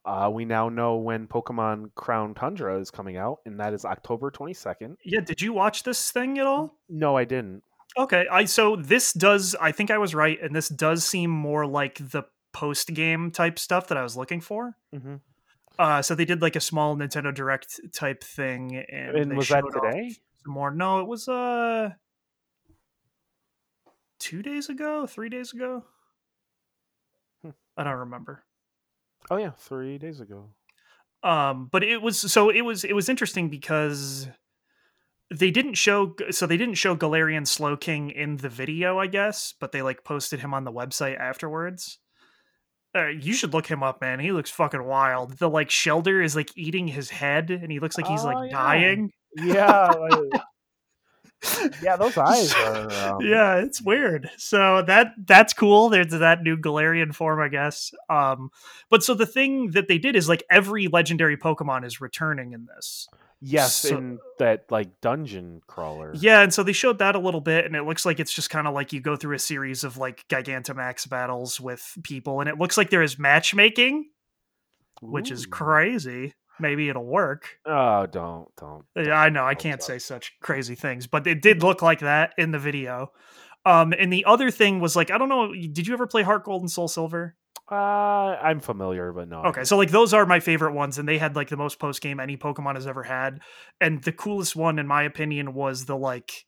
[0.07, 4.31] uh, we now know when Pokemon Crown Tundra is coming out, and that is October
[4.31, 4.97] 22nd.
[5.05, 6.79] Yeah, did you watch this thing at all?
[6.88, 7.62] No, I didn't.
[7.99, 11.66] Okay, I so this does I think I was right, and this does seem more
[11.66, 14.77] like the post game type stuff that I was looking for.
[14.95, 15.16] Mm-hmm.
[15.79, 19.64] Uh, so they did like a small Nintendo Direct type thing, and, And was that
[19.73, 20.14] today?
[20.47, 20.71] more.
[20.71, 21.90] No, it was uh
[24.19, 25.85] two days ago, three days ago.
[27.42, 27.51] Hmm.
[27.77, 28.45] I don't remember.
[29.31, 30.51] Oh yeah, three days ago.
[31.23, 34.29] um but it was so it was it was interesting because
[35.35, 39.73] they didn't show so they didn't show galarian slowking in the video i guess but
[39.73, 41.99] they like posted him on the website afterwards
[42.95, 46.37] uh, you should look him up man he looks fucking wild the like shellder is
[46.37, 48.57] like eating his head and he looks like he's Oh, like yeah.
[48.57, 50.43] dying Yeah, like-
[51.83, 53.13] yeah, those eyes are.
[53.15, 57.93] Um, yeah it's weird so that that's cool there's that new galarian form i guess
[58.11, 58.51] um
[58.91, 62.67] but so the thing that they did is like every legendary pokemon is returning in
[62.75, 63.09] this
[63.43, 66.15] Yes, So- in that like dungeon crawler.
[66.17, 68.49] Yeah, and so they showed that a little bit, and it looks like it's just
[68.49, 72.49] kind of like you go through a series of like Gigantamax battles with people, and
[72.49, 74.07] it looks like there is matchmaking,
[75.03, 76.33] which is crazy.
[76.59, 77.59] Maybe it'll work.
[77.66, 78.85] Oh, don't, don't.
[78.95, 79.11] Don't.
[79.11, 82.51] I know I can't say such crazy things, but it did look like that in
[82.51, 83.12] the video.
[83.64, 86.45] Um, and the other thing was like, I don't know, did you ever play Heart
[86.45, 87.35] Gold and Soul Silver?
[87.71, 89.42] Uh, I'm familiar, but no.
[89.47, 92.01] Okay, so like those are my favorite ones, and they had like the most post
[92.01, 93.40] game any Pokemon has ever had.
[93.81, 96.47] And the coolest one, in my opinion, was the like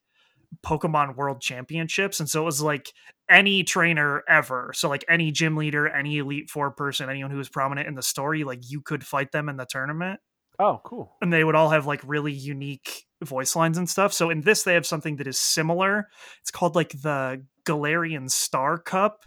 [0.64, 2.20] Pokemon World Championships.
[2.20, 2.92] And so it was like
[3.28, 4.72] any trainer ever.
[4.74, 8.02] So like any gym leader, any Elite Four person, anyone who was prominent in the
[8.02, 10.20] story, like you could fight them in the tournament.
[10.58, 11.16] Oh, cool.
[11.22, 14.12] And they would all have like really unique voice lines and stuff.
[14.12, 16.08] So in this, they have something that is similar.
[16.40, 19.24] It's called like the Galarian Star Cup.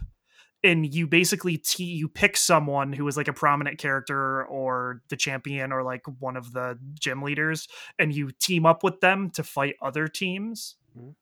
[0.64, 5.16] And you basically t- you pick someone who is like a prominent character or the
[5.16, 7.66] champion or like one of the gym leaders,
[7.98, 10.76] and you team up with them to fight other teams.
[10.96, 11.14] Mhm.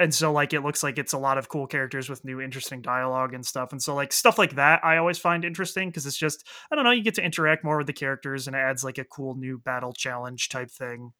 [0.00, 2.80] And so like it looks like it's a lot of cool characters with new interesting
[2.80, 3.70] dialogue and stuff.
[3.70, 6.84] And so like stuff like that I always find interesting because it's just I don't
[6.84, 9.34] know, you get to interact more with the characters and it adds like a cool
[9.34, 11.12] new battle challenge type thing.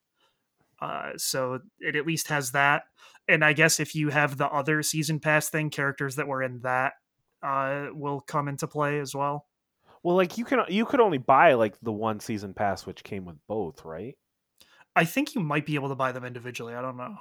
[0.81, 2.85] Uh, so it at least has that.
[3.29, 6.61] And I guess if you have the other season pass thing, characters that were in
[6.62, 6.95] that
[7.43, 9.47] uh, will come into play as well.
[10.03, 13.27] Well, like you can you could only buy like the one season pass, which came
[13.27, 14.16] with both, right?
[14.97, 16.75] I think you might be able to buy them individually.
[16.75, 17.16] I don't know.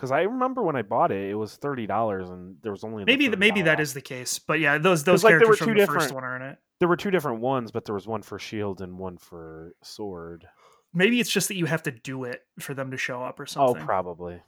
[0.00, 3.04] Because I remember when I bought it, it was thirty dollars, and there was only
[3.04, 4.38] Maybe th- maybe that is the case.
[4.38, 6.42] But yeah, those those like, there were characters from two the first one are in
[6.42, 6.58] it.
[6.78, 10.46] There were two different ones, but there was one for Shield and one for Sword.
[10.94, 13.44] Maybe it's just that you have to do it for them to show up or
[13.44, 13.82] something.
[13.82, 14.40] Oh, probably.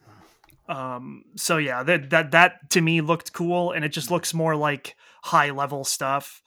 [0.69, 4.57] um so yeah that that that to me looked cool and it just looks more
[4.57, 6.41] like high level stuff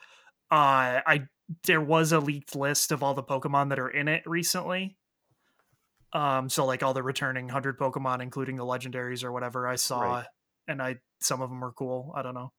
[0.52, 1.28] uh i
[1.66, 4.96] there was a leaked list of all the pokemon that are in it recently
[6.16, 10.00] um so like all the returning 100 pokemon including the legendaries or whatever i saw
[10.02, 10.26] Right.
[10.68, 12.52] and i some of them were cool i don't know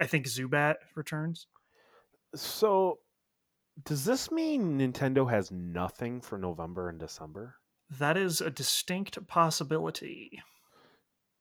[0.00, 1.46] i think zubat returns
[2.34, 2.98] So,
[3.84, 7.54] does this mean Nintendo has nothing for November and December?
[7.98, 10.42] that is a distinct possibility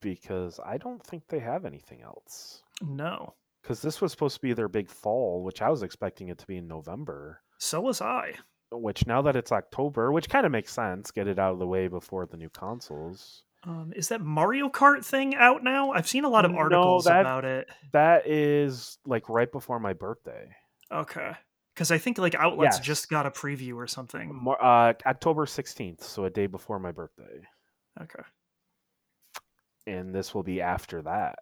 [0.02, 2.62] Because I don't think they have anything else.
[2.82, 6.38] no Because this was supposed to be their big fall, which I was expecting it
[6.38, 7.42] to be in November.
[7.58, 8.34] so was i
[8.72, 11.68] Which now that it's October, which kind of makes sense, get it out of the
[11.68, 13.44] way before the new consoles.
[13.64, 15.92] um, is that Mario Kart thing out now?
[15.92, 17.70] I've seen a lot of No, articles that- about it.
[17.94, 20.54] That is like right before my birthday.
[20.92, 21.32] Okay.
[21.74, 22.86] Because I think like outlets Yes.
[22.86, 24.46] just got a preview or something.
[24.48, 27.42] Uh, October 16th, so a day before my birthday.
[28.02, 28.24] Okay.
[29.86, 31.40] And this will be after that.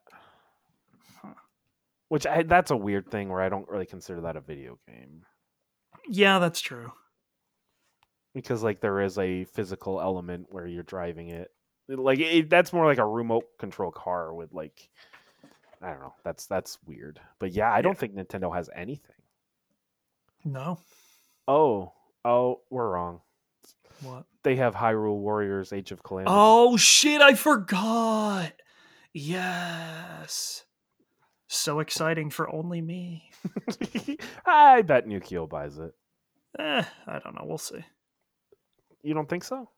[1.21, 1.33] Huh.
[2.09, 5.25] Which I, that's a weird thing where I don't really consider that a video game.
[6.07, 6.91] Yeah, that's true.
[8.35, 11.49] Because like there is a physical element where you're driving it
[11.87, 14.89] like it, that's more like a remote control car with like
[15.81, 19.15] i don't know that's that's weird but yeah i don't think nintendo has anything
[20.43, 20.79] No.
[21.47, 21.93] oh
[22.23, 23.21] oh we're wrong
[24.01, 24.25] What?
[24.43, 27.21] they have hyrule warriors age of calamity Oh shit!
[27.21, 28.51] I forgot.
[29.13, 30.65] Yes.
[31.47, 33.31] So exciting for only me.
[34.45, 35.93] i bet nukio buys it
[36.59, 37.43] Eh, I don't know.
[37.45, 37.83] We'll see.
[39.05, 39.69] You don't think so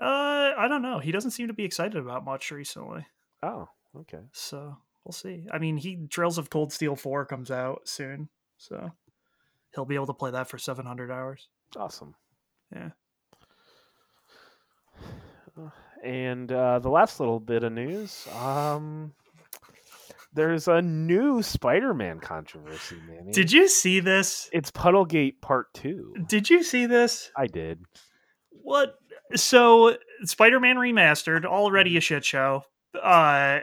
[0.00, 0.98] Uh, I don't know.
[0.98, 3.06] He doesn't seem to be excited about much recently.
[3.42, 5.46] oh okay So we'll see.
[5.52, 8.92] I mean, he Trails of Cold Steel Four comes out soon, so
[9.74, 11.48] he'll be able to play that for seven hundred hours.
[11.76, 12.14] awesome
[12.74, 12.90] Yeah.
[16.02, 19.12] And uh, the last little bit of news, um,
[20.32, 23.30] there's a new Spider-Man controversy, man.
[23.32, 24.48] Did you see this?
[24.52, 26.14] It's Puddlegate Part Two.
[26.26, 27.30] Did you see this?
[27.36, 27.84] I did.
[28.70, 28.94] What?
[29.34, 32.62] So Spider-Man remastered, already a shit show.
[33.00, 33.60] Uh,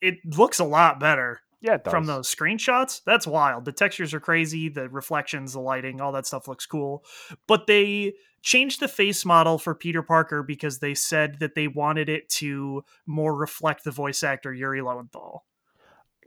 [0.00, 1.90] it looks a lot better Yeah, it does.
[1.90, 3.00] from those screenshots.
[3.04, 3.64] That's wild.
[3.64, 4.68] The textures are crazy.
[4.68, 7.04] The reflections, the lighting, all that stuff looks cool.
[7.46, 12.08] But they changed the face model for Peter Parker because they said that they wanted
[12.08, 15.44] it to more reflect the voice actor Yuri Lowenthal.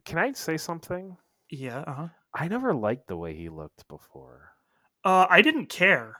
[0.05, 1.15] Can I say something?
[1.49, 1.79] Yeah.
[1.88, 2.08] Uh-huh.
[2.34, 4.51] I never liked the way he looked before.
[5.03, 6.17] Uh, I didn't care.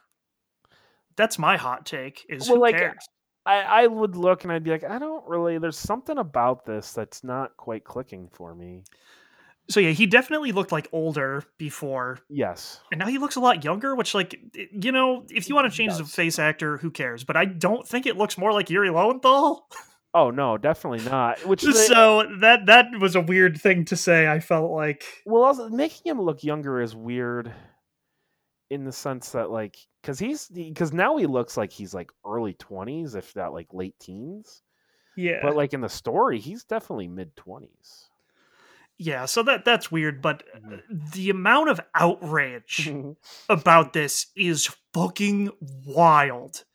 [1.20, 2.26] That's my hot take.
[2.30, 3.06] Is Well, who like, cares?
[3.46, 5.58] I, I would look and I'd be like, I don't really.
[5.60, 8.84] There's something about this that's not quite clicking for me.
[9.70, 12.80] So yeah, he definitely looked like older before, Yes.
[12.92, 13.96] and now he looks a lot younger.
[13.96, 17.24] Which, like, eh, you know, if you want to change the face actor, who cares?
[17.24, 19.68] But I don't think it looks more like Yuri Lowenthal.
[20.14, 21.46] Oh no, definitely not.
[21.46, 24.28] Which they- so that that was a weird thing to say.
[24.28, 27.54] I felt like well, also making him look younger is weird,
[28.72, 32.54] in the sense that like, because he's because now he looks like he's like early
[32.54, 34.62] twenties, if not like late teens.
[35.16, 38.10] yeah, But like in the story, he's definitely mid twenties.
[38.98, 39.26] yeah.
[39.26, 40.22] So that that's weird.
[40.22, 41.12] But Mhm.
[41.14, 42.92] the amount of outrage
[43.50, 45.52] about this is fucking
[45.86, 46.66] wild.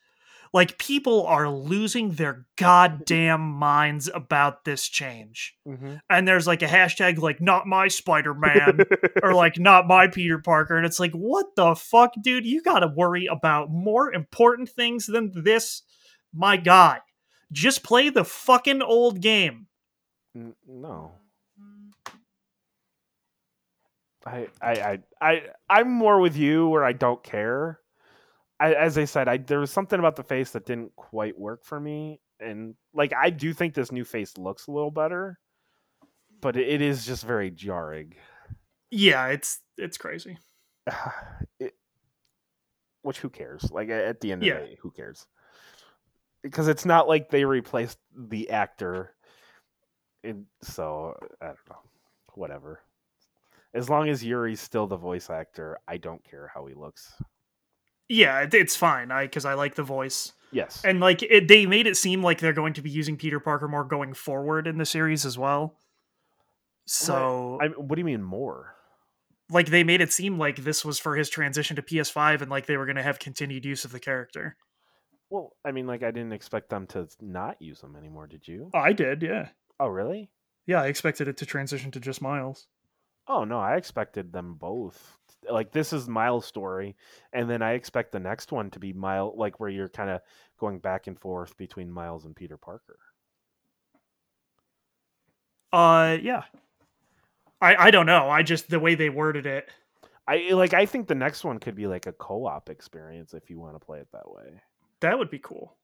[0.54, 5.56] Like people are losing their goddamn minds about this change.
[5.66, 5.96] Mm-hmm.
[6.08, 8.84] And there's like a hashtag like not my Spider-Man
[9.22, 12.78] or like not my Peter Parker and it's like what the fuck dude you got
[12.78, 15.82] to worry about more important things than this
[16.32, 17.00] my guy.
[17.50, 19.66] Just play the fucking old game.
[20.68, 21.14] No.
[24.24, 27.80] I, I, I, I, I'm more with you where I don't care.
[28.64, 31.64] I, as I said, I there was something about the face that didn't quite work
[31.64, 35.38] for me, and like I do think this new face looks a little better,
[36.40, 38.14] but it, is just very jarring.
[38.90, 40.38] Yeah, it's it's crazy.
[41.60, 41.74] it,
[43.02, 43.70] which who cares?
[43.70, 44.60] Like at the end of Yeah.
[44.60, 45.26] the day, who cares?
[46.42, 49.14] Because it's not like they replaced the actor,
[50.22, 51.82] and so I don't know.
[52.34, 52.80] Whatever.
[53.74, 57.12] As long as Yuri's still the voice actor, I don't care how he looks.
[58.08, 59.10] Yeah, it, it's fine.
[59.10, 60.32] I because I like the voice.
[60.52, 60.82] Yes.
[60.84, 63.68] And like it, they made it seem like they're going to be using Peter Parker
[63.68, 65.76] more going forward in the series as well.
[66.86, 68.74] So I, what do you mean more?
[69.50, 72.66] like they made it seem like this was for his transition to PS5 and like
[72.66, 74.56] they were going to have continued use of the character.
[75.30, 78.26] Well, I mean, like I didn't expect them to not use them anymore.
[78.26, 78.70] Did you?
[78.74, 79.48] I did, yeah.
[79.80, 80.30] Oh, really?
[80.66, 82.66] Yeah, I expected it to transition to just Miles.
[83.26, 85.18] Oh no, I expected them both.
[85.50, 86.96] Like this is Miles' story,
[87.32, 90.20] and then I expect the next one to be Miles, like where you're kind of
[90.58, 92.98] going back and forth between Miles and Peter Parker.
[95.72, 96.44] Uh yeah.
[97.60, 98.28] I I don't know.
[98.30, 99.68] I just the way they worded it.
[100.26, 100.72] I like.
[100.72, 103.84] I think the next one could be like a co-op experience if you want to
[103.84, 104.62] play it that way.
[105.00, 105.76] That would be cool.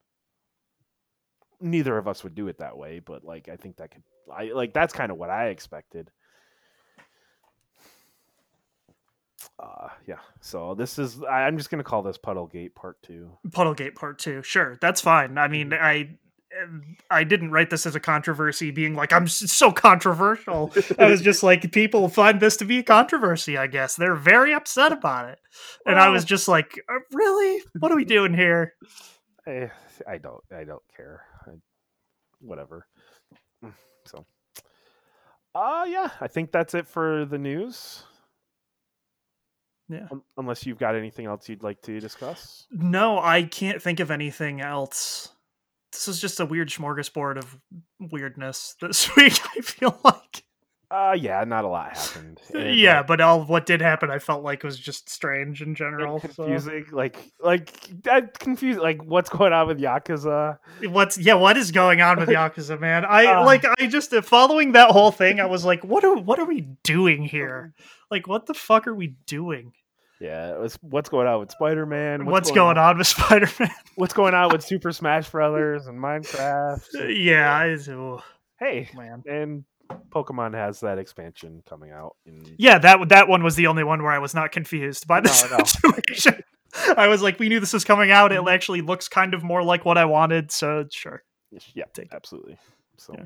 [1.61, 4.03] Neither of us would do it that way, but like I think that could.
[4.33, 6.11] I like that's kind of what I expected.
[9.61, 10.19] Uh, yeah.
[10.41, 11.23] So this is.
[11.23, 13.31] I, I'm just gonna call this Puddlegate Part Two.
[13.49, 14.43] Puddlegate Part 2.
[14.43, 15.37] Sure, that's fine.
[15.37, 16.17] I mean, I
[17.11, 20.73] I didn't write this as a controversy being like I'm so controversial.
[20.99, 23.97] I was just like people find this to be a controversy, I guess.
[23.97, 25.39] They're very upset about it.
[25.87, 27.63] And I was just like, "Uh, "Really?
[27.79, 28.75] What are we doing here?"
[29.47, 29.69] Eh,
[30.09, 30.43] I don't.
[30.55, 31.23] I don't care.
[31.47, 31.51] I,
[32.41, 32.87] whatever.
[33.65, 33.75] Mm,
[34.07, 34.25] So,
[35.55, 36.11] uh yeah.
[36.21, 38.05] I think that's it for the news.
[39.91, 40.07] Yeah.
[40.13, 42.67] Un- unless you've got anything else you'd like to discuss.
[42.71, 45.31] No, I can't think of anything else.
[45.93, 47.59] This is just a weird smorgasbord of
[47.99, 50.45] weirdness this week, I feel like.
[50.93, 51.45] Uh yeah.
[51.45, 52.41] Not a lot happened.
[52.55, 55.69] and, yeah, like, but all what did happen I felt like was just strange in
[55.69, 56.19] and general.
[56.21, 56.87] so- confusing.
[56.91, 58.81] Like like that confused.
[58.81, 60.59] Like what's going on with Yakuza?
[60.89, 63.05] What's yeah, what is going on with Yakuza, man?
[63.05, 63.45] I Uh.
[63.45, 66.63] like I just following that whole thing, I was like, what are what are we
[66.83, 67.73] doing here?
[68.11, 69.73] Like what the fuck are we doing?
[70.21, 70.59] Yeah.
[70.59, 72.27] Was, what's going on with Spider Man?
[72.27, 73.71] What's, going on with Spider-Man?
[73.97, 76.95] What's going on with Super Smash Brothers and Minecraft?
[76.95, 78.23] Uh, yeah, I, oh,
[78.59, 79.23] Hey, man.
[79.27, 79.65] and
[80.11, 84.03] Pokemon has that expansion coming out in Yeah, that that one was the only one
[84.03, 85.65] where I was not confused by this No, no.
[85.65, 86.43] situation.
[86.97, 88.31] I was like, we knew this was coming out.
[88.31, 91.23] It actually looks kind of more like what I wanted, so sure.
[91.75, 92.59] Yeah, Take absolutely.
[92.97, 93.25] So, Yeah.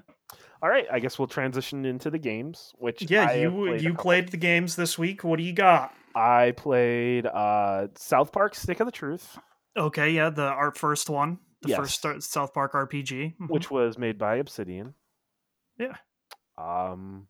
[0.62, 2.72] all right, I guess we'll transition into the games.
[2.78, 5.24] Which Yeah, I you played you played the games this week.
[5.24, 5.92] What do you got?
[6.14, 9.38] I played uh, South Park: Stick of the Truth.
[9.76, 11.38] Okay, yeah, the art first one.
[11.62, 11.78] the Yes.
[11.78, 13.48] first Star- South Park RPG, Mhm.
[13.48, 14.92] which was made by Obsidian.
[15.78, 15.96] Yeah.
[16.58, 17.26] Um,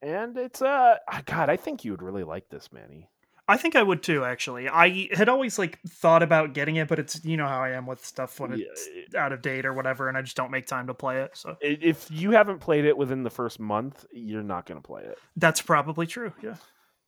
[0.00, 3.10] and it's uh, ah, God, I think you would really like this, Manny.
[3.48, 4.24] I think I would too.
[4.24, 7.70] Actually, I had always like thought about getting it, but it's you know how I
[7.70, 10.50] am with stuff when Yeah, it's out of date or whatever, and I just don't
[10.52, 11.36] make time to play it.
[11.36, 15.02] So If you haven't played it within the first month, you're not going to play
[15.02, 15.18] it.
[15.36, 16.32] that's probably true.
[16.42, 16.56] Yeah.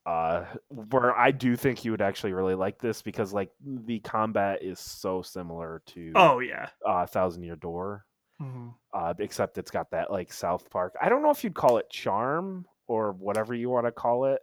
[0.07, 4.63] Uh where i do think you would actually really like this because like the combat
[4.63, 6.71] is so similar to Oh yeah.
[6.87, 8.07] uh thousand year door
[8.41, 8.73] Mhm.
[8.95, 11.91] uh except it's got that like south park i don't know if you'd call it
[11.91, 14.41] charm or whatever you want to call it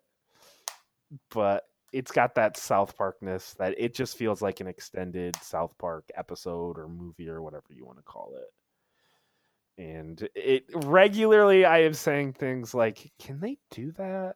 [1.31, 6.05] but it's got that south parkness that it just feels like an extended south park
[6.15, 11.93] episode or movie or whatever you want to call it and it regularly i am
[11.93, 14.35] saying things like can they do that Can you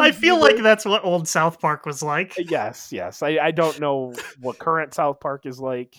[0.00, 0.62] I feel like it?
[0.62, 2.34] that's what old South Park was like.
[2.38, 3.22] Yes, yes.
[3.22, 5.96] I, I don't know what current South Park is like,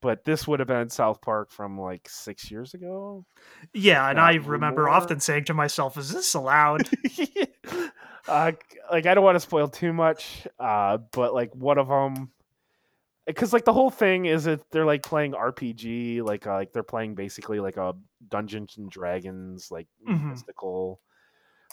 [0.00, 3.24] but this would have been South Park from like six years ago.
[3.72, 4.90] Yeah, and I remember more.
[4.90, 6.88] often saying to myself, "Is this allowed?"
[8.28, 8.52] uh,
[8.90, 12.30] like I don't want to spoil too much, uh, but like one of them,
[13.26, 16.82] because like the whole thing is that they're like playing RPG, like uh, like they're
[16.82, 17.94] playing basically like a
[18.28, 20.30] Dungeons and Dragons, like Mhm.
[20.30, 21.00] mystical.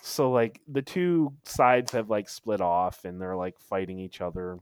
[0.02, 4.58] So like the two sides have like split off and they're like fighting each other,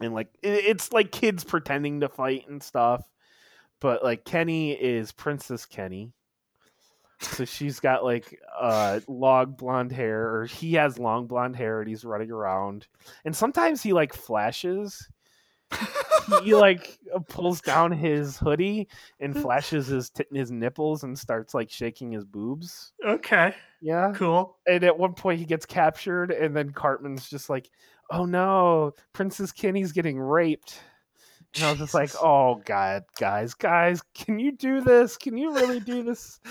[0.00, 3.04] and like it's like kids pretending to fight and stuff.
[3.80, 6.12] But like Kenny is Princess Kenny,
[7.20, 11.88] so she's got like uh long blonde hair or he has long blonde hair and
[11.88, 12.86] he's running around.
[13.24, 15.08] And sometimes he like flashes
[16.42, 18.88] he like uh, pulls down his hoodie
[19.20, 19.40] and hmm.
[19.40, 22.92] flashes his t- his nipples and starts like shaking his boobs.
[23.06, 24.12] Okay, yeah.
[24.14, 24.56] Cool.
[24.66, 27.70] and at one point he gets captured and then cartman's just like
[28.10, 28.92] oh no.
[29.12, 30.80] Princess kenny's getting raped
[31.54, 35.16] and I was just like, "Oh God, guys, guys, can you do this?
[35.16, 36.40] Can you really do this?"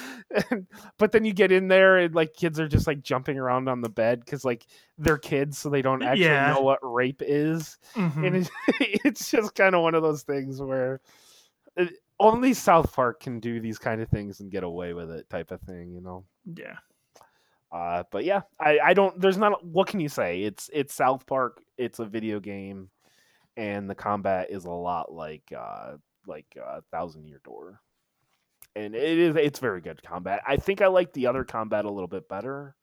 [0.51, 0.67] And,
[0.97, 3.81] but then you get in there and like kids are just like jumping around on
[3.81, 4.65] the bed because like
[4.97, 6.47] they're kids, so they don't actually Yeah.
[6.53, 8.25] know what rape is, Mhm.
[8.27, 8.49] and it's,
[9.05, 10.99] it's just kind of one of those things where
[11.77, 15.29] it, only South Park can do these kind of things and get away with it,
[15.29, 16.25] type of thing, you know.
[16.55, 16.77] yeah,
[17.71, 19.19] Uh, but yeah, I, I don't.
[19.21, 19.63] There's not.
[19.65, 20.41] What can you say?
[20.43, 21.61] It's it's South Park.
[21.77, 22.89] It's a video game,
[23.57, 25.97] and the combat is a lot like uh
[26.27, 27.81] like uh, Thousand Year Door,
[28.75, 30.41] and it is it's very good combat.
[30.47, 32.75] I think I like the other combat a little bit better,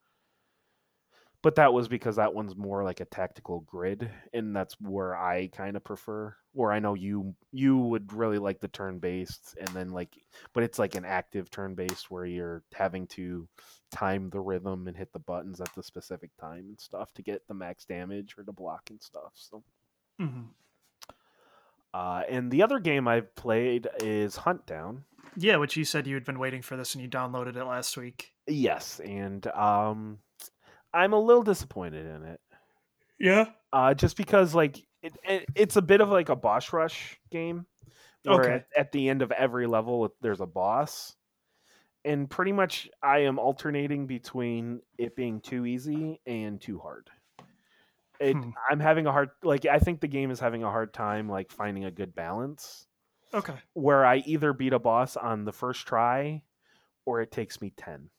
[1.43, 5.47] but that was because that one's more like a tactical grid, and that's where I
[5.47, 6.35] kind of prefer.
[6.53, 10.17] Where I know you you would really like the turn based, and then like,
[10.53, 13.47] but it's like an active turn based where you're having to
[13.91, 17.47] time the rhythm and hit the buttons at the specific time and stuff to get
[17.47, 19.33] the max damage or to block and stuff.
[19.35, 19.63] So,
[20.19, 20.49] Mhm.
[21.95, 25.05] Uh, and the other game I've played is Hunt Down.
[25.37, 25.55] yeah.
[25.55, 28.33] Which you said you had been waiting for this, and you downloaded it last week.
[28.47, 30.19] Yes, and um,
[30.93, 32.41] I'm a little disappointed in it.
[33.17, 33.45] Yeah.
[33.71, 37.65] Uh, just because like it, it, it's a bit of like a boss rush game.
[38.23, 38.53] Where Okay.
[38.53, 41.15] At, at the end of every level, there's a boss,
[42.03, 47.09] and pretty much I am alternating between it being too easy and too hard.
[48.19, 48.51] It, Hmm.
[48.69, 51.51] I'm having a hard like I think the game is having a hard time like
[51.51, 52.87] finding a good balance
[53.33, 53.61] Okay.
[53.73, 56.43] where I either beat a boss on the first try
[57.05, 58.11] or it takes me 10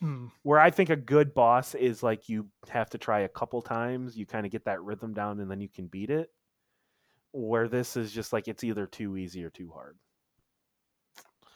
[0.00, 0.26] Hmm.
[0.42, 4.16] where I think a good boss is like you have to try a couple times,
[4.16, 6.30] you kind of get that rhythm down, and then you can beat it.
[7.32, 9.98] Where this is just like it's either too easy or too hard,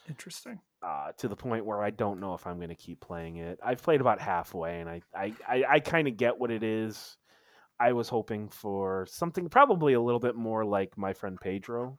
[0.09, 0.61] Interesting.
[0.83, 3.59] Uh, to the point where I don't know if I'm going to keep playing it.
[3.63, 7.17] I've played about halfway, and I I, I, I kind of get what it is.
[7.81, 11.99] I was hoping for something probably a little bit more like my friend Pedro,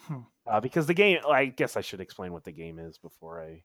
[0.00, 0.20] Hmm.
[0.46, 1.18] uh, because the game.
[1.28, 3.62] I guess I should explain what the game is before I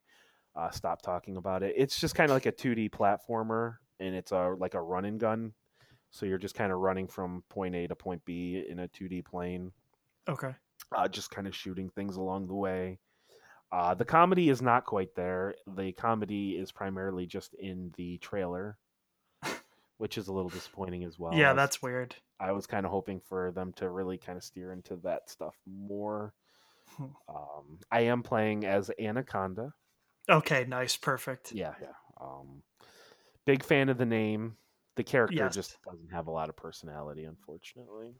[0.59, 1.75] uh, stop talking about it.
[1.77, 5.19] It's just kind of like a 2D platformer, and it's a like a run and
[5.19, 5.53] gun.
[6.11, 9.23] So you're just kind of running from point A to point B in a 2D
[9.25, 9.71] plane,
[10.27, 10.53] Okay.
[10.95, 12.99] uh, just kind of shooting things along the way.
[13.71, 15.53] Uh, the comedy is not quite there.
[15.75, 18.77] The comedy is primarily just in the trailer,
[19.97, 21.33] which is a little disappointing as well.
[21.33, 22.15] Yeah, that's weird.
[22.39, 25.55] I was kind of hoping for them to really kind of steer into that stuff
[25.67, 26.33] more.
[26.97, 27.03] Hmm.
[27.27, 29.71] Um, I am playing as Anna Conda.
[30.27, 30.65] Okay.
[30.67, 30.97] Nice.
[30.97, 31.51] Perfect.
[31.51, 31.87] Yeah, yeah.
[32.19, 32.63] Um,
[33.45, 34.55] big fan of the name.
[34.95, 35.53] The character Yes.
[35.55, 38.15] just doesn't have a lot of personality, unfortunately.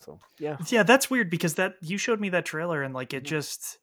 [0.00, 3.24] So yeah, Yeah, that's weird because that you showed me that trailer and like it
[3.24, 3.26] Mhm.
[3.26, 3.78] just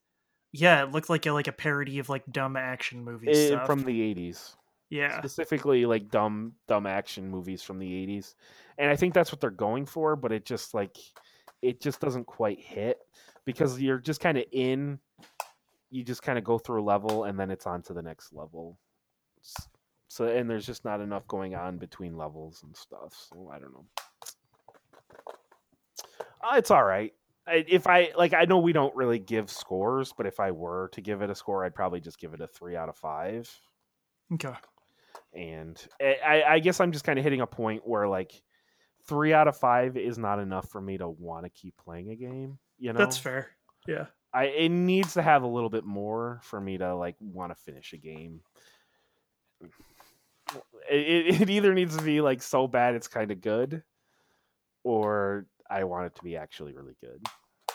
[0.52, 3.66] yeah, it looked like a like a parody of like dumb action movies Eh, stuff.
[3.66, 4.56] from the '80s.
[4.90, 5.18] Yeah.
[5.18, 8.36] specifically like dumb dumb action movies from the 80s
[8.78, 10.96] and i think that's what they're going for but it just like
[11.64, 13.00] it just doesn't quite hit
[13.46, 15.00] because you're just kind of in
[15.90, 18.32] you just kind of go through a level and then it's on to the next
[18.32, 18.78] level
[20.08, 23.74] so and there's just not enough going on between levels and stuff so i don't
[23.74, 23.86] know
[26.48, 27.14] Uh, it's all right
[27.48, 30.90] I, if i like i know we don't really give scores but if i were
[30.94, 33.50] to give it a score i'd probably just give it a three out of five
[34.34, 34.54] Okay.
[35.34, 38.32] and I- I, I guess I'm just kind of hitting a point where like
[39.08, 42.16] three out of five is not enough for me to want to keep playing a
[42.16, 42.58] game.
[42.80, 43.50] You know, That's fair.
[43.88, 44.08] Yeah.
[44.34, 47.56] I it needs to have a little bit more for me to like want to
[47.64, 48.42] finish a game.
[50.90, 53.84] It, it either needs to be like so bad it's kind of good,
[54.84, 57.26] or I want it to be actually really good.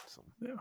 [0.07, 0.57] So Yeah.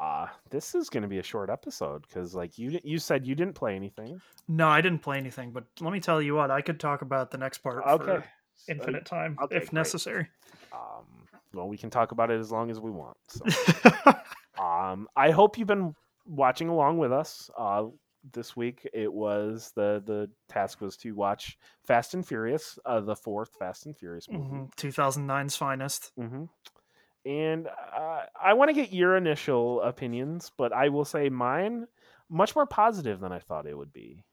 [0.00, 3.34] Uh, this is going to be a short episode because, like you, you said you
[3.34, 4.20] didn't play anything.
[4.46, 7.32] No, I didn't play anything, but let me tell you what, I could talk about
[7.32, 8.24] the next part Okay,
[8.68, 9.72] infinite time okay, if great.
[9.72, 10.28] necessary.
[10.72, 13.16] Um, well, we can talk about it as long as we want.
[13.28, 13.44] So.
[14.58, 15.94] Um, I hope you've been
[16.26, 17.48] watching along with us.
[17.56, 17.84] Uh,
[18.32, 23.16] this week it was the the task was to watch Fast and Furious, uh, the
[23.16, 24.48] fourth Fast and Furious movie.
[24.48, 26.12] Mhm, 2009's finest.
[26.16, 26.44] hmm
[27.24, 31.86] And uh, I want to get your initial opinions, but I will say mine
[32.30, 34.24] much more positive than I thought it would be.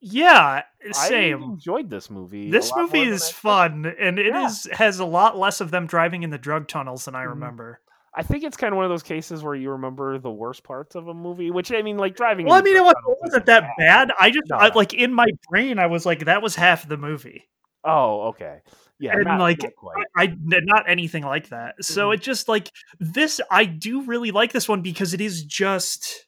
[0.00, 0.62] Yeah,
[0.92, 1.42] same.
[1.42, 2.50] I enjoyed this movie.
[2.50, 4.76] This movie is fun, and it is Yeah.
[4.76, 7.28] has a lot less of them driving in the drug tunnels than I Mhm.
[7.28, 7.80] remember.
[8.14, 10.94] I think it's kind of one of those cases where you remember the worst parts
[10.94, 12.44] of a movie, which I mean, like driving.
[12.46, 14.10] Well, I mean, it, was, it wasn't that bad.
[14.20, 16.98] I just, No, I, like, in my brain, I was like, that was half the
[16.98, 17.48] movie.
[17.84, 18.60] Oh, okay.
[18.98, 20.06] Yeah, And, not, like, not.
[20.14, 21.82] I, I not anything like that.
[21.84, 22.14] So Mhm.
[22.14, 23.40] it just like this.
[23.50, 26.26] I do really like this one because it is just.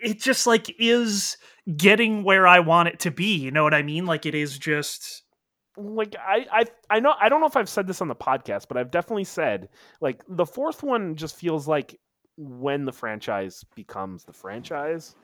[0.00, 1.36] It just like is
[1.76, 3.36] getting where I want it to be.
[3.36, 4.06] You know what I mean?
[4.06, 5.24] Like it is just.
[5.80, 8.66] Like I, I I know I don't know if I've said this on the podcast,
[8.68, 9.68] but I've definitely said
[10.00, 11.98] like the fourth one just feels like
[12.36, 15.14] when the franchise becomes the franchise.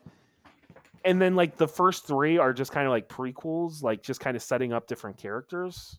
[1.04, 4.36] And then like the first three are just kind of like prequels, like just kind
[4.36, 5.98] of setting up different characters.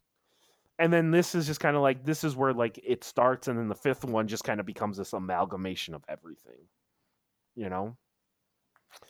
[0.80, 3.58] And then this is just kind of like this is where like it starts and
[3.58, 6.68] then the fifth one just kind of becomes this amalgamation of everything.
[7.56, 7.98] You know?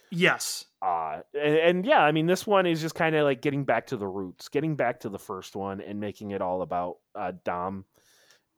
[0.10, 0.66] Yes.
[0.82, 3.88] uh and, and yeah i mean this one is just kind of like getting back
[3.88, 7.32] to the roots getting back to the first one and making it all about uh
[7.44, 7.84] dom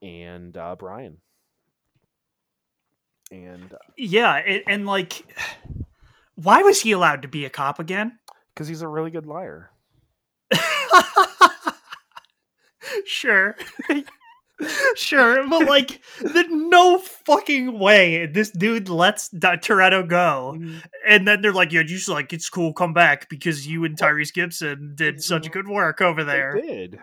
[0.02, 1.18] and uh brian
[3.32, 5.24] and Yeah, it, and like,
[6.36, 8.18] why was he allowed to be a cop again?
[8.54, 9.70] because he's a really good liar
[13.06, 13.56] sure.
[14.96, 20.80] sure, but like, there's no fucking way this dude lets Da- Toretto go, mm-hmm.
[21.08, 23.98] and then they're like, "Yeah, you just like it's cool, come back because you and
[23.98, 25.22] Tyrese Gibson did mm-hmm.
[25.22, 27.00] such good work over there." They did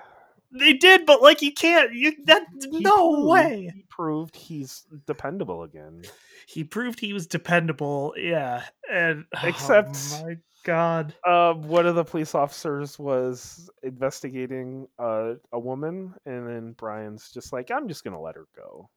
[0.53, 1.93] They did, but like, you can't.
[1.93, 3.71] You that He no proved- way.
[3.75, 6.03] he proved he's dependable again
[6.47, 8.15] He proved he was dependable.
[8.17, 10.37] Yeah, and Except- oh my
[10.67, 11.15] god.
[11.25, 17.53] uh one of the police officers was investigating uh, a woman and then brian's just
[17.53, 18.91] like i'm just gonna let her go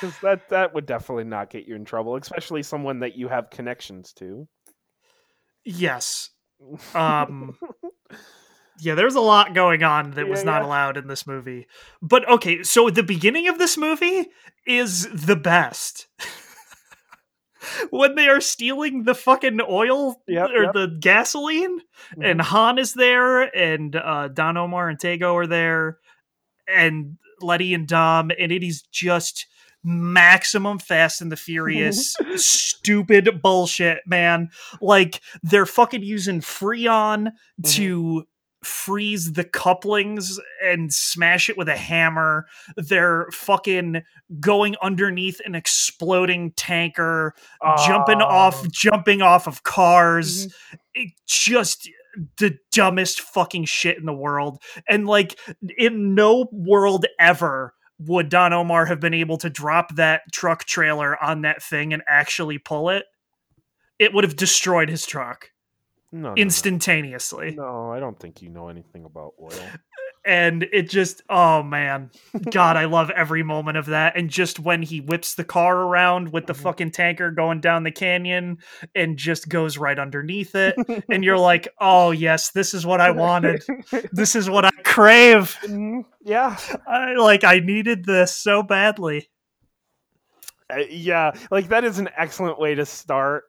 [0.00, 3.50] because that that would definitely not get you in trouble, especially someone that you have
[3.50, 4.48] connections to.
[5.64, 6.30] Yes.
[6.94, 7.56] Um
[8.80, 10.66] Yeah, there's a lot going on that was not yeah.
[10.66, 11.66] allowed in this movie.
[12.00, 14.26] But okay, so the beginning of this movie
[14.66, 16.06] is the best.
[17.90, 20.72] when they are stealing the fucking oil Yep, or yep.
[20.72, 21.80] the gasoline
[22.20, 25.98] and Han is there and uh Don Omar and Tego are there
[26.68, 29.46] and Letty and Dom and it is just
[29.84, 34.48] maximum fast and the furious stupid bullshit man.
[34.80, 37.32] Like they're fucking using freon
[37.64, 38.24] to
[38.64, 42.46] freeze the couplings and smash it with a hammer
[42.76, 44.02] they're fucking
[44.40, 47.34] going underneath an exploding tanker
[47.86, 50.78] jumping off jumping off of cars mhm.
[50.94, 51.88] it just
[52.38, 54.62] the dumbest fucking shit in the world.
[54.88, 55.38] And like
[55.76, 61.22] in no world ever would Don Omar have been able to drop that truck trailer
[61.22, 63.04] on that thing and actually pull it.
[63.98, 65.50] It would have destroyed his truck
[66.16, 67.56] No, instantaneously.
[67.56, 69.50] No, no, I don't think you know anything about oil.
[70.26, 72.10] And it just oh man.
[72.50, 74.16] God, I love every moment of that.
[74.16, 76.62] And just when he whips the car around with the Mhm.
[76.62, 78.56] fucking tanker going down the canyon
[78.94, 80.76] and just goes right underneath it.
[81.10, 83.64] And you're like, oh yes, this is what I wanted.
[84.12, 85.58] this is what I crave.
[85.64, 86.56] Mhm, yeah,
[86.88, 89.28] I like I needed this so badly.
[90.70, 93.44] Uh, yeah, like that is an excellent way to start.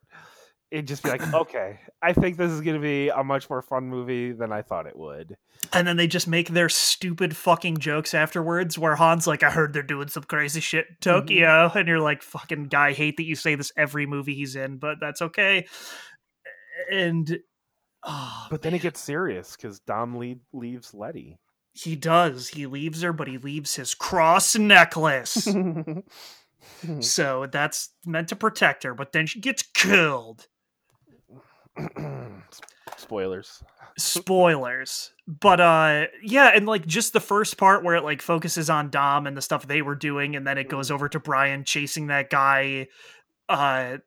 [0.71, 3.61] It'd just be like, okay, I think this is going to be a much more
[3.61, 5.37] fun movie than I thought it would.
[5.71, 9.73] And then they just make their stupid fucking jokes afterwards where Han's like, I heard
[9.73, 11.19] they're doing some crazy shit in mm-hmm.
[11.19, 11.71] Tokyo.
[11.75, 14.97] And you're like, fucking guy, hate that you say this every movie he's in, but
[14.99, 15.67] that's okay.
[16.91, 17.39] And
[18.03, 21.39] oh, But then it gets serious because Dom le- leaves Letty.
[21.73, 22.49] he does.
[22.49, 25.47] He leaves her, but he leaves his cross necklace.
[27.01, 30.47] so that's meant to protect her, but then she gets killed.
[32.97, 33.63] Spoilers.
[33.97, 35.11] spoilers.
[35.27, 39.27] But uh yeah and like just the first part where it like focuses on dom
[39.27, 42.29] and the stuff they were doing and then it goes over to brian chasing that
[42.29, 42.87] guy
[43.49, 43.97] uh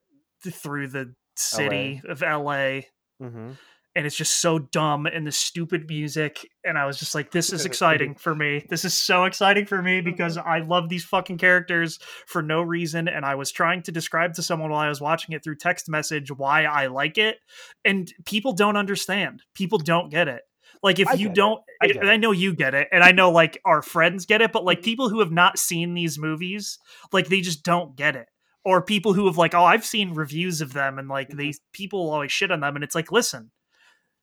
[0.48, 2.80] through the city of la
[3.20, 3.50] hmm
[3.98, 7.52] and it's just so dumb and the stupid music and i was just like this
[7.52, 8.64] is exciting for me.
[8.70, 13.08] This is so exciting for me because i love these fucking characters for no reason
[13.08, 15.88] and i was trying to describe to someone while i was watching it through text
[15.88, 17.38] message why i like it
[17.84, 19.42] and people don't understand.
[19.54, 20.42] People don't get it.
[20.80, 22.12] Like if you don't I I.
[22.12, 24.82] I know you get it and i know like our friends get it but like
[24.82, 26.78] people who have not seen these movies
[27.12, 28.28] like they just don't get it.
[28.64, 32.10] Or people who have like oh i've seen reviews of them and like they people
[32.10, 33.50] always shit on them and it's like listen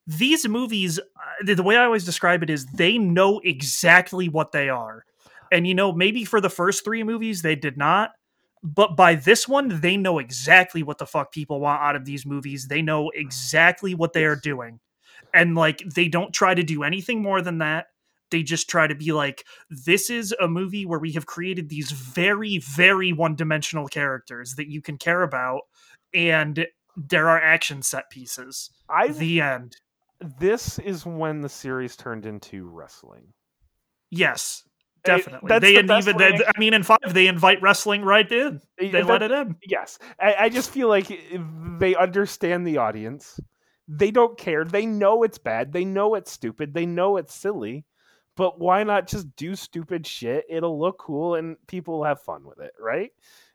[0.08, 1.04] these movies uh,
[1.44, 5.06] the, the way i always describe it is they know exactly what they are.
[5.52, 8.12] And you know maybe for the first three movies they did not
[8.64, 12.26] but by this one they know exactly what the fuck people want out of these
[12.26, 12.68] movies.
[12.68, 14.80] They know exactly what they are doing.
[15.34, 17.88] And like they don't try to do anything more than that.
[18.32, 21.92] They just try to be like this is a movie where we have created these
[21.92, 25.62] very very one-dimensional characters that you can care about
[26.14, 26.66] and
[26.98, 28.72] there are action set pieces.
[28.90, 29.78] I the end
[30.40, 33.34] this is when the series turned into wrestling.
[34.12, 34.64] yes
[35.04, 36.18] definitely that's they the even.
[36.18, 39.56] They, I mean in five they invite wrestling right in they That- let it in
[39.68, 41.08] Yes, I, I just feel like
[41.80, 43.40] they understand the audience.
[43.88, 44.66] They don't care.
[44.66, 45.72] They know it's bad.
[45.72, 46.74] They know it's stupid.
[46.74, 47.86] They know it's silly.
[48.36, 50.44] But why not just do stupid shit?
[50.50, 53.12] It'll look cool and people will have fun with it, right?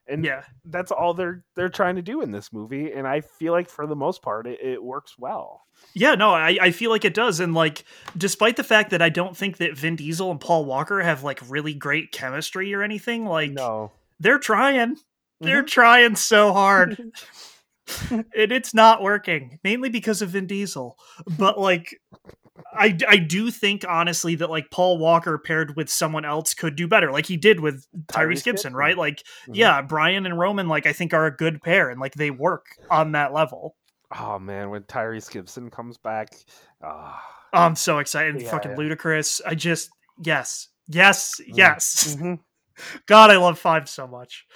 [0.09, 2.92] And yeah that's all they're they're trying to do in this movie.
[2.92, 5.62] And I feel like for the most part, it, it works well.
[5.94, 7.40] Yeah, no, I, I feel like it does.
[7.40, 7.84] And like,
[8.16, 11.40] despite the fact that I don't think that Vin Diesel and Paul Walker have like
[11.48, 14.96] really great chemistry or anything, like no, they're trying.
[15.40, 15.68] They're Mhm.
[15.68, 16.98] trying so hard.
[18.11, 20.98] and it's not working, mainly because of Vin Diesel.
[21.38, 21.98] But like
[22.73, 26.87] I, I do think honestly that like Paul Walker paired with someone else could do
[26.89, 28.75] better, like he did with Tyrese Tyrese Gibson, Gibson.
[28.75, 28.97] right?
[28.97, 29.55] Like, Mhm.
[29.57, 32.67] yeah, Brian and Roman, like I think are a good pair, and like they work
[32.91, 33.77] on that level.
[34.17, 36.35] Oh man, when Tyrese Gibson comes back,
[36.83, 38.41] ah, I'm so excited.
[38.41, 38.77] Yeah, Fucking yeah.
[38.77, 39.41] ludicrous.
[39.47, 39.91] I just
[40.23, 41.57] yes, yes, Mm.
[41.57, 42.17] yes.
[42.19, 42.39] mhm.
[43.07, 44.47] God, I love five so much.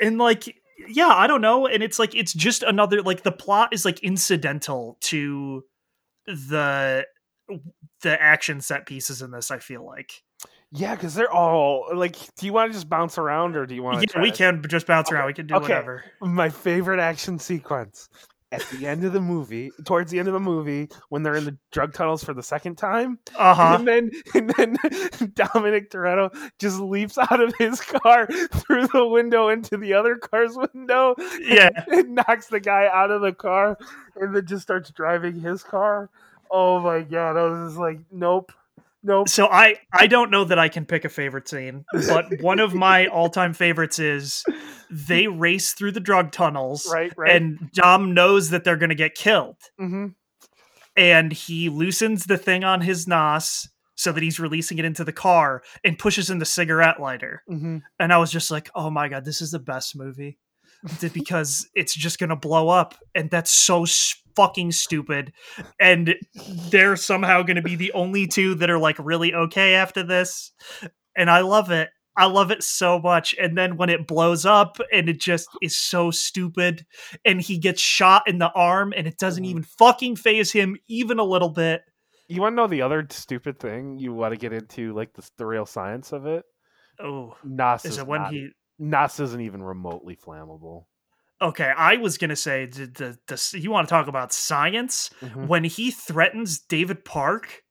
[0.00, 0.44] And like,
[0.88, 1.66] yeah, I don't know.
[1.66, 5.64] And it's like it's just another like the plot is like incidental to
[6.26, 7.06] the
[8.02, 9.50] the action set pieces in this.
[9.50, 10.22] I feel like
[10.72, 12.16] yeah, because they're all like.
[12.36, 14.04] Do you want to just bounce around, or do you want?
[14.14, 15.26] yeah, we can just bounce around.
[15.26, 15.62] We can do Okay.
[15.62, 16.04] whatever.
[16.20, 18.08] my favorite action sequence
[18.56, 21.44] at the end of the movie, towards the end of the movie, when they're in
[21.44, 23.76] the drug tunnels for the second time, Uh huh.
[23.78, 24.76] and then and then
[25.34, 30.56] Dominic Toretto just leaps out of his car through the window into the other car's
[30.56, 31.70] window, Yeah.
[31.88, 33.78] and knocks the guy out of the car,
[34.16, 36.10] and then just starts driving his car.
[36.50, 37.36] Oh my god!
[37.36, 38.52] I was just like, nope,
[39.26, 42.74] So I I don't know that I can pick a favorite scene, but one of
[42.74, 44.42] my all time favorites is
[44.90, 46.88] they race through the drug tunnels.
[46.92, 47.36] Right, right.
[47.36, 49.56] And Dom knows that they're going to get killed.
[49.78, 50.08] hmm
[50.96, 55.12] and he loosens the thing on his nos so that he's releasing it into the
[55.12, 57.42] car and pushes in the cigarette lighter.
[57.46, 60.38] hmm And I was just like, oh my God, this is the best movie
[61.12, 62.94] because it's just going to blow up.
[63.14, 63.84] And that's so
[64.34, 65.32] fucking stupid.
[65.80, 66.14] And
[66.70, 70.52] they're somehow going to be the only two that are like really okay after this.
[71.16, 71.88] And I love it.
[72.18, 73.34] I love it so much.
[73.38, 76.86] And then when it blows up and it just is so stupid
[77.26, 79.48] and he gets shot in the arm and it doesn't Mhm.
[79.48, 81.82] even fucking faze him even a little bit.
[82.28, 85.28] You want to know the other stupid thing you want to get into, like the,
[85.36, 86.44] the real science of it?
[86.98, 88.48] Oh, Nas is is it when not- he
[88.78, 90.84] Nas isn't even remotely flammable.
[91.40, 95.46] Okay, I was gonna say the the, the you want to talk about science Mhm.
[95.48, 97.62] when he threatens David Park,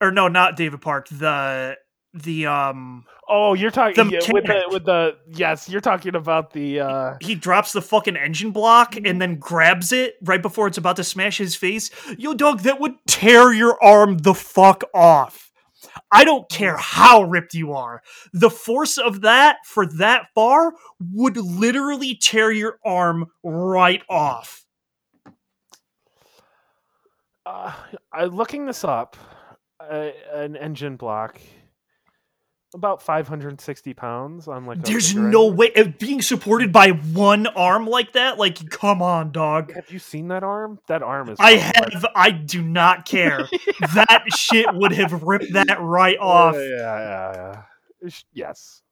[0.00, 1.08] or no, not David Park.
[1.08, 1.76] The
[2.14, 6.80] the um Oh, you're talking yeah, with the with the yes, you're talking about the
[6.80, 10.96] uh he drops the fucking engine block and then grabs it right before it's about
[10.96, 11.90] to smash his face.
[12.18, 15.51] Yo, dog, that would tear your arm the fuck off.
[16.10, 18.02] I don't care how ripped you are.
[18.32, 20.74] The force of that for that far
[21.12, 24.64] would literally tear your arm right off.
[27.44, 27.72] Uh,
[28.12, 29.16] I looking this up,
[29.80, 31.40] uh, an engine block
[32.74, 34.82] about 560 pounds on like.
[34.82, 38.38] There's no way of being supported by one arm like that.
[38.38, 39.72] Like, come on, dog.
[39.74, 40.78] Have you seen that arm?
[40.88, 41.38] That arm is.
[41.40, 42.06] I like- have.
[42.14, 43.48] I do not care.
[43.94, 46.54] that shit would have ripped that right oh, off.
[46.54, 47.62] Yeah, yeah,
[48.02, 48.10] yeah.
[48.32, 48.82] Yes.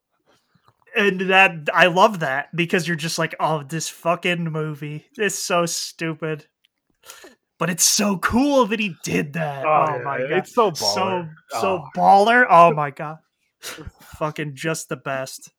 [0.96, 5.66] and that I love that because you're just like, oh, this fucking movie is so
[5.66, 6.46] stupid,
[7.58, 9.64] but it's so cool that he did that.
[9.66, 11.88] Oh, oh yeah, my god, It's so so so Oh.
[11.96, 12.44] baller.
[12.48, 13.18] Oh my god,
[14.18, 15.50] fucking just the best.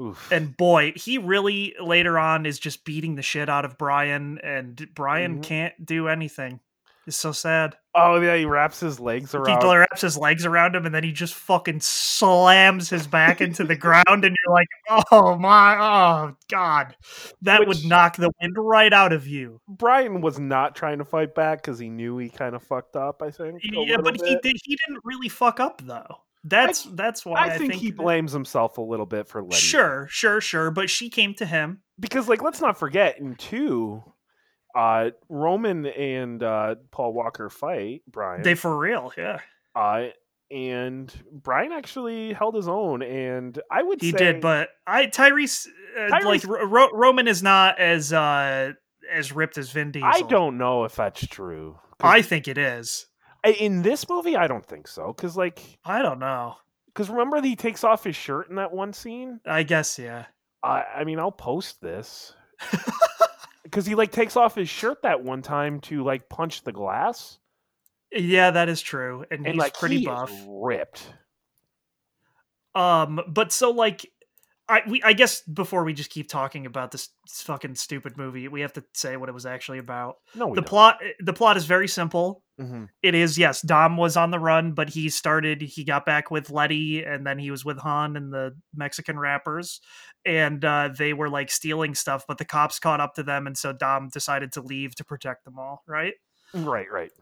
[0.00, 0.32] Oof.
[0.32, 4.88] And boy, he really later on is just beating the shit out of Brian, and
[4.94, 5.42] Brian Mhm.
[5.42, 6.60] can't do anything.
[7.06, 7.76] It's so sad.
[7.94, 9.62] oh yeah, he wraps his legs around.
[9.62, 13.64] He wraps his legs around him, and then he just fucking slams his back into
[13.64, 14.68] the ground, and you're like,
[15.10, 16.94] "Oh my, oh god,
[17.42, 21.34] that would knock the wind right out of you." Brian was not trying to fight
[21.34, 23.22] back because he knew he kind of fucked up.
[23.22, 23.60] I think.
[23.64, 24.56] Yeah, but he did.
[24.64, 26.20] He didn't really fuck up though.
[26.44, 29.58] That's that's why I, think, he that- blames himself a little bit for letting.
[29.58, 30.70] Sure, sure, sure.
[30.70, 31.82] But she came to him.
[31.98, 34.02] because like let's not forget in two,
[34.74, 38.42] uh, Roman and uh, Paul Walker fight Brian.
[38.42, 39.40] They for real, yeah.
[39.74, 40.06] uh,
[40.50, 45.66] and Brian actually held his own, and I would He say did, but I Tyrese,
[45.98, 48.72] uh, like Tyrese- Ro- Ro- Roman is not as uh
[49.12, 50.08] as ripped as Vin Diesel.
[50.10, 51.78] I don't know if that's true.
[52.00, 53.06] I think it is.
[53.44, 55.12] In this movie, I don't think so.
[55.14, 56.56] Because like, I don't know.
[56.86, 59.40] because remember he takes off his shirt in that one scene.
[59.46, 60.26] I guess yeah.
[60.62, 62.34] I I mean, I'll post this
[63.64, 67.38] because he like takes off his shirt that one time to like punch the glass,
[68.12, 70.30] Yeah, that is true, and, and he's like pretty he buff.
[70.46, 71.14] ripped.
[72.74, 74.06] Um, but so like,
[74.68, 78.60] I we I guess before we just keep talking about this fucking stupid movie, we
[78.60, 80.18] have to say what it was actually about.
[80.34, 80.68] No, we the don't.
[80.68, 82.42] plot the plot is very simple.
[82.60, 82.88] Mhm.
[83.02, 86.50] It is yes, Dom was on the run, but he started he got back with
[86.50, 89.80] Letty, and then he was with Han and the Mexican rappers,
[90.26, 93.56] and uh, they were like stealing stuff, but the cops caught up to them, and
[93.56, 96.14] so Dom decided to leave to protect them all, right?
[96.52, 97.12] Right, right.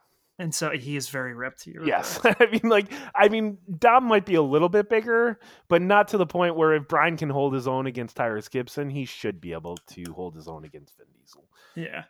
[0.40, 1.66] And so he is very ripped.
[1.66, 2.20] You're Yes.
[2.24, 6.16] I mean, like, I mean, Dom might be a little bit bigger, but not to
[6.16, 9.52] the point where if Brian can hold his own against Tyrese Gibson, he should be
[9.52, 11.44] able to hold his own against Vin Diesel.
[11.74, 12.04] Yeah.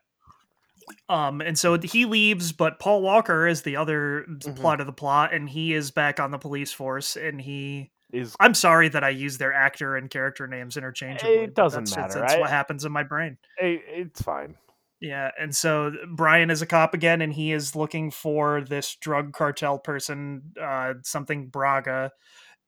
[1.09, 4.57] Um, and so he leaves, but Paul Walker is the other Mhm.
[4.57, 7.17] plot of the plot, and he is back on the police force.
[7.17, 11.45] And he, Is I'm sorry that I use their actor and character names interchangeably.
[11.45, 12.21] It doesn't that's, matter.
[12.21, 13.37] That's, I- what happens in my brain.
[13.59, 14.57] it, it's fine.
[15.01, 19.33] Yeah, and so Brian is a cop again, and he is looking for this drug
[19.33, 22.11] cartel person, uh, something Braga,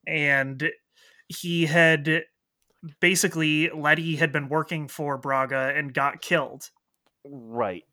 [0.06, 0.70] and
[1.26, 2.22] he had
[3.00, 6.70] basically Letty had been working for Braga and got killed.
[7.24, 7.84] Right.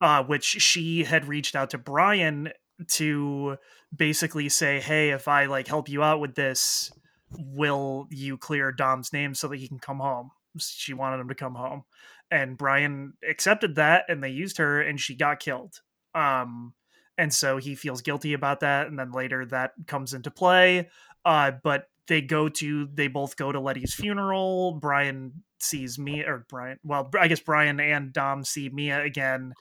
[0.00, 2.50] Uh, which she had reached out to Brian
[2.88, 3.56] to
[3.94, 6.90] basically say, "Hey, if I like help you out with this,
[7.30, 11.34] will you clear Dom's name so that he can come home?" She wanted him to
[11.34, 11.84] come home,
[12.30, 15.80] and Brian accepted that, and they used her, and she got killed.
[16.14, 16.74] Um,
[17.16, 20.88] and so he feels guilty about that, and then later that comes into play.
[21.24, 24.72] Uh, but they go to they both go to Letty's funeral.
[24.80, 26.78] Brian sees Mia or Brian.
[26.82, 29.52] Well, I guess Brian and Dom see Mia again,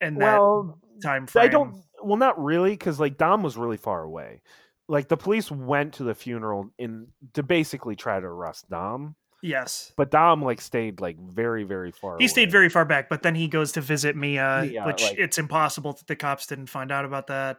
[0.00, 1.44] and that Well, time frame.
[1.44, 1.74] I don't.
[2.02, 4.42] Well, not really, because like Dom was really far away.
[4.88, 9.92] Like the police went to the funeral in to basically try to arrest Dom, Yes,
[9.96, 12.16] but Dom like stayed like very, very far.
[12.18, 15.18] he stayed very far back, but then he goes to visit Mia, Mia, which like-
[15.18, 17.58] it's impossible that the cops didn't find out about that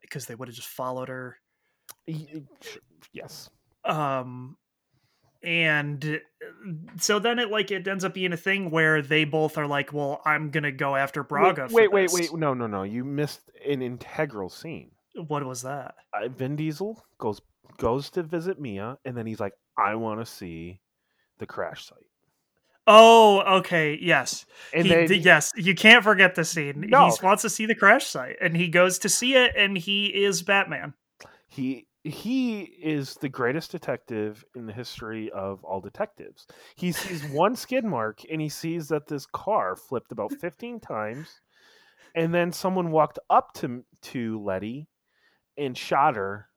[0.00, 1.36] because they would have just followed her.
[3.12, 3.50] Yes.
[3.84, 4.56] um
[5.42, 6.18] and uh,
[6.98, 9.92] so then it like it ends up being a thing where they both are like
[9.92, 12.38] well i'm gonna go after braga Wait, wait, wait, wait.
[12.38, 12.82] No, no, no.
[12.82, 14.90] You missed an integral scene.
[15.28, 17.40] what was that uh, Vin Diesel goes
[17.76, 20.80] goes to visit Mia, and then he's like, "I want to see
[21.38, 21.98] the crash site."
[22.90, 27.10] oh okay yes And he, then th- yes you can't forget the scene No.
[27.10, 30.06] he wants to see the crash site and he goes to see it and he
[30.06, 30.94] is batman
[31.48, 36.46] he he is the greatest detective in the history of all detectives.
[36.74, 41.40] He sees one skid mark, and he sees that this car flipped about fifteen times,
[42.14, 44.88] and then someone walked up to to Letty
[45.56, 46.48] and shot her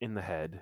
[0.00, 0.60] in the head.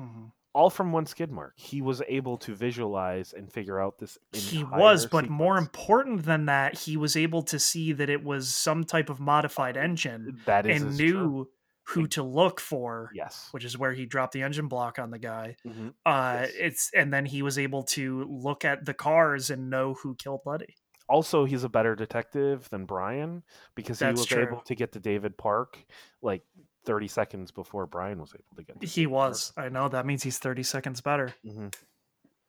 [0.00, 0.24] Mm-hmm.
[0.54, 1.52] all from one skid mark.
[1.56, 4.18] He was able to visualize and figure out this.
[4.32, 8.48] he was but more important than that he was able to see that it was
[8.48, 11.48] some type of modified engine that is and knew true.
[11.88, 13.48] Who to look for, Yes.
[13.50, 15.56] which is where he dropped the engine block on the guy.
[15.66, 15.94] Mhm.
[16.06, 16.52] Uh, Yes.
[16.58, 20.40] it's and then he was able to look at the cars and know who killed
[20.46, 20.76] Letty.
[21.08, 23.42] Also, he's a better detective than Brian
[23.74, 24.42] because he That's was true.
[24.42, 25.84] able to get to David Park
[26.22, 26.42] like
[26.86, 28.80] 30 seconds before Brian was able to get.
[28.80, 29.52] To He was.
[29.56, 31.26] I know that means he's thirty seconds better.
[31.26, 31.38] Park.
[31.56, 31.74] Mhm.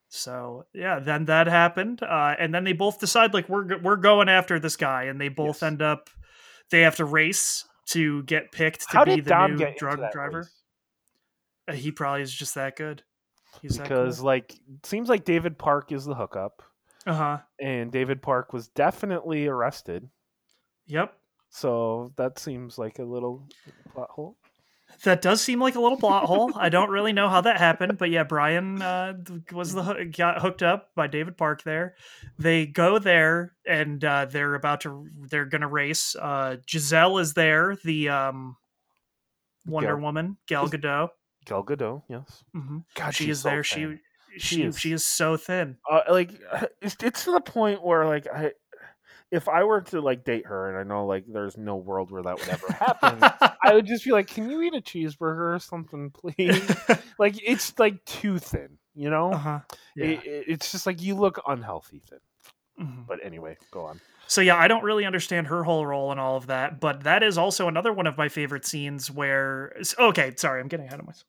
[0.08, 4.30] So yeah, then that happened, uh, and then they both decide like we're we're going
[4.30, 5.64] after this guy, and they both Yes.
[5.64, 6.10] end up
[6.70, 10.40] they have to race to get picked to How be the Dom new drug driver.
[10.40, 10.52] race?
[11.68, 13.04] Uh, he probably is just that good.
[13.62, 16.62] He's Because like seems like David Park is the hookup,
[17.06, 17.38] uh huh.
[17.60, 20.10] and David Park was definitely arrested.
[20.88, 21.18] Yep.
[21.50, 23.48] So that seems like a little
[23.94, 24.38] plot hole.
[25.04, 26.52] That does seem like a little plot hole.
[26.56, 29.14] I don't really know how that happened, but yeah, Brian uh,
[29.52, 31.96] was the got hooked up by David Park there.
[32.40, 36.16] They go there and uh, they're about to they're gonna race.
[36.16, 38.58] Uh, Giselle is there, the um,
[39.66, 41.10] Wonder Gal- Woman, Gal Gadot.
[41.46, 42.44] Gal Gadot, yes.
[42.54, 43.64] hmm God, She is so there.
[43.64, 44.00] thin.
[44.38, 45.78] She She she is- she is so thin.
[45.90, 46.32] uh, like
[46.82, 48.52] it's, it's to the point where like I,
[49.32, 52.24] if I were to like date her, and I know like there's no world where
[52.24, 53.20] that would ever happen,
[53.64, 56.76] I would just be like, "Can you eat a cheeseburger or something, please?"
[57.20, 59.34] like it's like too thin, you know.
[59.34, 59.60] uh-huh.
[59.96, 60.06] Yeah.
[60.06, 62.20] It, it- it's just like you look unhealthy thin.
[62.80, 63.08] Mhm.
[63.08, 64.00] But anyway, go on.
[64.28, 67.22] So yeah, I don't really understand her whole role and all of that, but that
[67.24, 71.06] is also another one of my favorite scenes where okay, sorry, I'm getting ahead of
[71.06, 71.26] myself.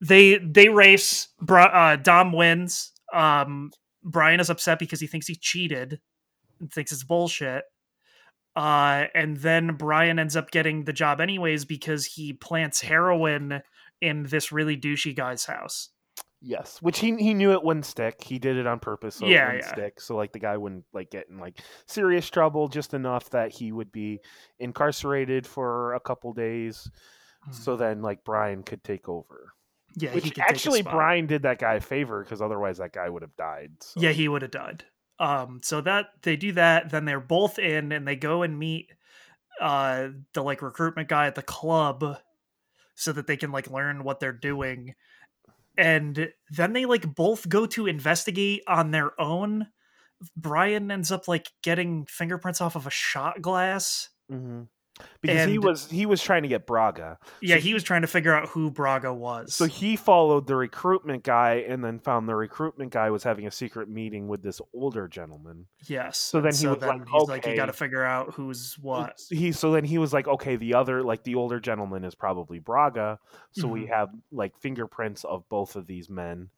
[0.00, 2.92] They they race, uh, Dom wins.
[3.12, 3.70] Um,
[4.02, 6.00] Brian is upset because he thinks he cheated
[6.62, 7.64] and thinks it's bullshit.
[8.56, 13.62] Uh, and then Brian ends up getting the job anyways because he plants heroin
[14.00, 15.90] in this really douchey guy's house.
[16.44, 18.22] Yes, which he he knew it wouldn't stick.
[18.24, 19.72] He did it on purpose, so Yeah, it wouldn't yeah.
[19.72, 20.00] stick.
[20.00, 23.70] So like the guy wouldn't like get in like serious trouble, just enough that he
[23.70, 24.20] would be
[24.58, 26.90] incarcerated for a couple days.
[27.52, 29.52] So then like Brian could take over.
[29.96, 30.82] yeah, he Which could take a actually.
[30.82, 33.70] Brian did that guy a favor because otherwise that guy would have died.
[33.80, 34.00] So.
[34.00, 34.84] Yeah, he would have died.
[35.22, 38.92] Um, so that they do that, then they're both in, and they go and meet
[39.60, 42.18] uh the like recruitment guy at the club,
[42.96, 44.94] so that they can like learn what they're doing,
[45.78, 49.68] and then they like both go to investigate on their own.
[50.36, 54.10] Brian ends up like getting fingerprints off of a shot glass.
[54.28, 54.68] Mhm.
[55.20, 57.18] Because he was he was trying to get Braga.
[57.40, 59.54] Yeah, So he was trying to figure out who Braga was.
[59.54, 63.50] So he followed the recruitment guy and then found the recruitment guy was having a
[63.50, 65.66] secret meeting with this older gentleman.
[65.86, 66.18] yes.
[66.18, 69.18] so and then he was like, he's like, you got to figure out who's what.
[69.30, 72.58] He so then he was like, okay, the other like the older gentleman is probably
[72.58, 73.18] Braga.
[73.52, 73.92] So we Mm-hmm.
[73.92, 76.50] have like fingerprints of both of these men.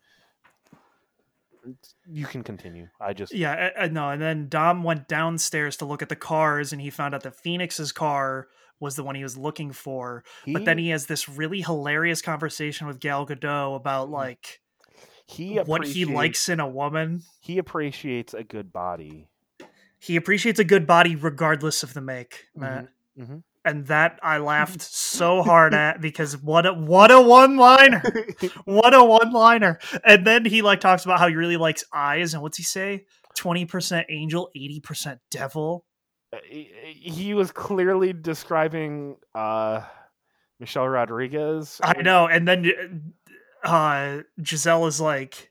[2.06, 2.88] You can continue.
[3.00, 6.16] I just Yeah, uh, uh, no, and then Dom went downstairs to look at the
[6.16, 8.48] cars, and he found out that Phoenix's car
[8.80, 10.24] was the one he was looking for.
[10.46, 14.60] But then he has this really hilarious conversation with Gal Gadot about like
[15.26, 17.22] he what he likes in a woman.
[17.40, 19.28] He appreciates a good body.
[19.98, 22.88] He appreciates a good body regardless of the make, Matt.
[23.18, 23.42] mhm.
[23.64, 28.02] And that I laughed so hard at because what a what a one liner.
[28.64, 29.78] what a one liner.
[30.04, 33.06] And then he like talks about how he really likes eyes and what's he say?
[33.36, 35.84] 20% angel, 80% devil.
[36.48, 39.82] he, he was clearly describing uh
[40.60, 41.80] Michelle Rodriguez.
[41.82, 42.26] I know.
[42.26, 43.14] And then
[43.64, 45.50] uh Giselle is like,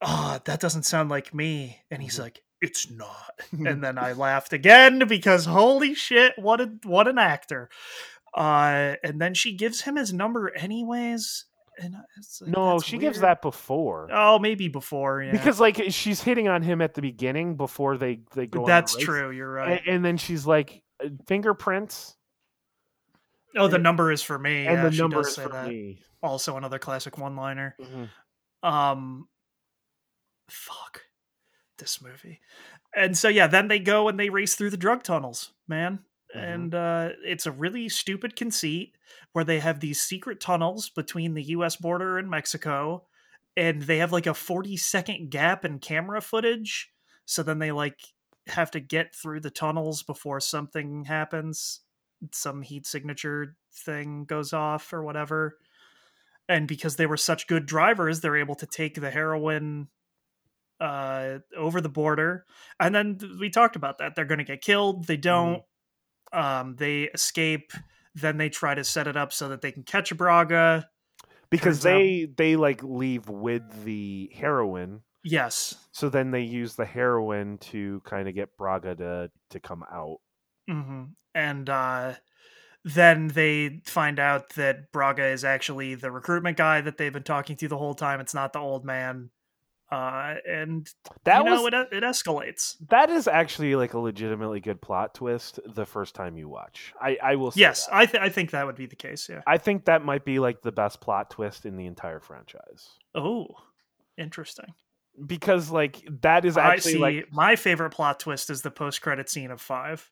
[0.00, 4.52] "Oh, that doesn't sound like me." And he's like, "It's not." and then I laughed
[4.52, 7.68] again because holy shit, what a what an actor.
[8.34, 11.46] Uh and then she gives him his number anyways.
[11.78, 14.08] And it's like, no, she gives that before.
[14.12, 15.32] Oh, maybe before, yeah.
[15.32, 18.66] Because like she's hitting on him at the beginning before they they go.
[18.66, 19.30] that's true.
[19.30, 19.80] You're right.
[19.86, 22.16] And, then she's like uh, fingerprints,
[23.56, 24.66] oh, the number is for me.
[24.66, 25.68] and yeah, the she number does is say for that.
[25.68, 26.00] me.
[26.22, 27.76] Also, another classic one-liner.
[27.80, 28.08] Mhm.
[28.62, 29.26] um
[30.48, 31.02] fuck
[31.80, 32.40] this movie.
[32.94, 36.00] And so yeah then they go and they race through the drug tunnels man.
[36.36, 36.54] Mhm.
[36.54, 38.96] and uh it's a really stupid conceit
[39.32, 43.04] where they have these secret tunnels between the us border and mexico
[43.56, 46.92] and they have like a 40 second gap in camera footage.
[47.26, 48.00] So then they like
[48.48, 51.80] have to get through the tunnels before something happens
[52.32, 55.58] some heat signature thing goes off or whatever.
[56.48, 59.88] And because they were such good drivers they're able to take the heroin
[60.80, 62.44] uh over the border
[62.78, 65.62] and then we talked about that they're going to get killed they don't
[66.32, 67.72] um they escape
[68.14, 70.88] then they try to set it up so that they can catch braga
[71.50, 76.76] Because Turns out- they they like leave with the heroin, yes so then they use
[76.76, 80.18] the heroin to kind of get Braga to to come out.
[80.68, 81.04] hmm
[81.34, 82.14] and uh
[82.84, 87.54] then they find out that Braga is actually the recruitment guy that they've been talking
[87.56, 88.20] to the whole time.
[88.20, 89.28] It's not the old man.
[89.92, 90.88] Uh, and
[91.24, 92.76] That was know, it, it escalates.
[92.90, 96.92] that is actually like a legitimately good plot twist the first time you watch.
[97.00, 97.94] I I will say Yes, that.
[97.96, 99.28] I th- I think that would be the case.
[99.28, 99.40] Yeah.
[99.48, 103.48] I think that might be like the best plot twist in the entire franchise Oh,
[104.16, 104.74] interesting.
[105.26, 106.98] because like that is I actually see.
[106.98, 110.08] like my favorite plot twist is the post credit scene of five.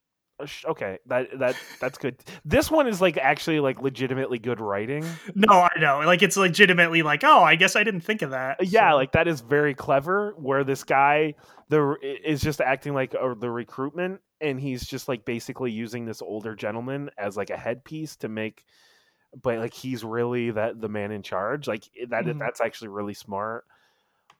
[0.46, 2.16] Sh- okay that that that's good.
[2.44, 5.04] This one is like actually like legitimately good writing.
[5.34, 6.00] No, I know.
[6.04, 8.64] Like it's legitimately like, oh, I guess I didn't think of that.
[8.64, 10.34] Yeah, So- like that is very clever.
[10.36, 11.34] Where this guy
[11.68, 16.22] the is just acting like uh, the recruitment, and he's just like basically using this
[16.22, 18.64] older gentleman as like a headpiece to make,
[19.42, 21.66] but like he's really that the man in charge.
[21.68, 22.38] Like that Mhm.
[22.38, 23.64] that's actually really smart.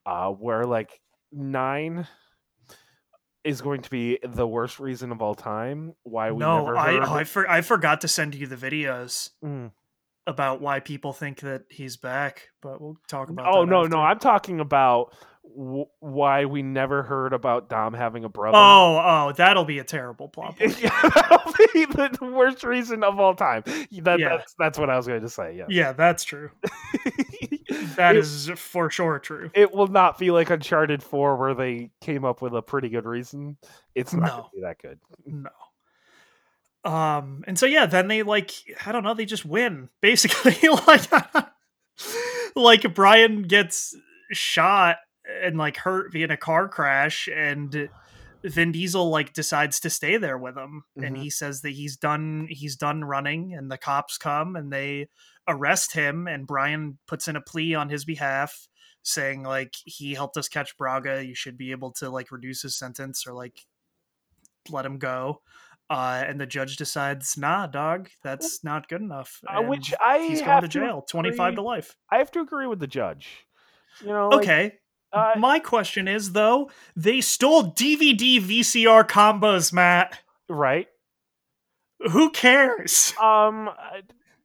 [0.06, 1.00] Uh, where like
[1.32, 2.06] nine
[3.48, 6.92] is going to be the worst reason of all time why we no, never I
[6.94, 7.02] heard.
[7.04, 9.72] I, for, I forgot to send you the videos Mm.
[10.26, 13.46] about why people think that he's back, but we'll talk about.
[13.52, 13.96] Oh no, after.
[13.96, 15.14] no, I'm talking about
[15.58, 18.56] w- why we never heard about Dom having a brother.
[18.56, 20.54] Oh, oh, that'll be a terrible plot.
[20.60, 23.64] yeah, that'll be the worst reason of all time.
[23.66, 24.36] That, Yeah.
[24.36, 25.56] That's that's what I was going to say.
[25.56, 26.50] Yeah, yeah, that's true.
[27.96, 29.50] That it, is for sure true.
[29.54, 33.04] It will not be like Uncharted Four, where they came up with a pretty good
[33.04, 33.56] reason.
[33.94, 34.98] It's not going to be that good.
[35.26, 35.50] No.
[36.90, 38.52] Um, and so yeah, then they like
[38.86, 40.56] I don't know, they just win basically.
[40.86, 41.02] like,
[42.56, 43.94] like Brian gets
[44.32, 44.96] shot
[45.42, 47.88] and like hurt via a car crash, and
[48.44, 51.22] Vin Diesel like decides to stay there with him, and Mhm.
[51.22, 55.08] he says that he's done he's done running, and the cops come and they
[55.46, 58.68] arrest him, and Brian puts in a plea on his behalf.
[59.02, 62.76] Saying like he helped us catch Braga, you should be able to like reduce his
[62.76, 63.64] sentence or like
[64.68, 65.40] let him go.
[65.90, 69.40] Uh, and the judge decides, nah, dog, that's not good enough.
[69.48, 71.96] Uh, and which I he's going to jail, 25 to life.
[72.10, 73.46] I have to agree with the judge.
[74.02, 74.78] You know, like, Okay.
[75.12, 80.18] Uh, My question is, though, they stole DVD VCR combos, Matt.
[80.48, 80.88] right?
[82.12, 83.12] Who cares?
[83.20, 83.70] Um,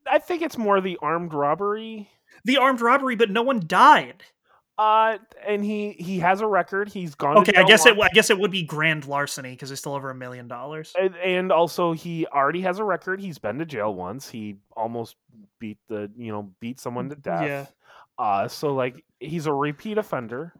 [0.07, 2.09] I, think it's more the armed robbery.
[2.45, 4.23] The armed robbery, but no one died.
[4.75, 6.89] Uh, and he he has a record.
[6.89, 7.35] He's gone.
[7.35, 7.95] to Okay, I guess it.
[8.01, 10.93] I guess it would be grand larceny because it's still over a million dollars.
[10.99, 13.21] and, and also he already has a record.
[13.21, 14.29] He's been to jail once.
[14.29, 15.15] He almost
[15.59, 17.43] beat the you know beat someone to death.
[17.45, 17.65] Yeah.
[18.17, 20.53] Uh, so like he's a repeat offender.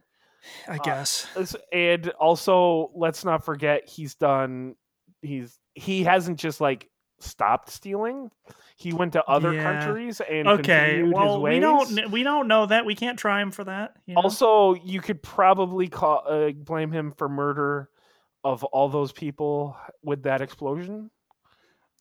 [0.68, 1.26] I guess.
[1.38, 4.76] It's- And also let's not forget he's done.
[5.22, 6.90] He's he hasn't just like
[7.20, 8.30] stopped stealing.
[8.76, 9.64] He went to other Yeah.
[9.80, 11.54] countries and Okay, well, his ways.
[11.56, 12.12] we don't.
[12.12, 12.86] We don't know that.
[12.86, 13.96] We can't try him for that.
[14.06, 14.22] you know?
[14.22, 17.90] Also, you could probably call uh, blame him for murder
[18.44, 21.10] of all those people with that explosion.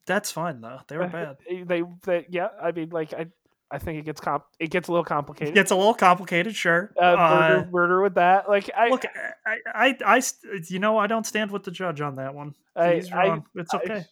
[0.06, 0.80] that's fine though.
[0.88, 1.36] They were bad.
[1.48, 2.48] They, they, yeah.
[2.60, 3.26] I mean, like, I,
[3.72, 5.56] I think it gets comp, it gets a little complicated.
[5.56, 6.92] It's a little complicated, sure.
[7.00, 8.48] uh, murder, Uh, murder with that.
[8.48, 9.04] Like, I, Look,
[9.46, 10.22] I, I, I,
[10.68, 12.54] you know, I don't stand with the judge on that one.
[12.76, 13.46] I, He's I, wrong.
[13.54, 14.04] it's okay.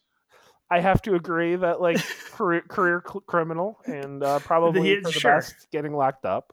[0.70, 1.98] I have to agree that like
[2.32, 5.34] career, career criminal and uh, probably He- for the sure.
[5.36, 6.52] best getting locked up.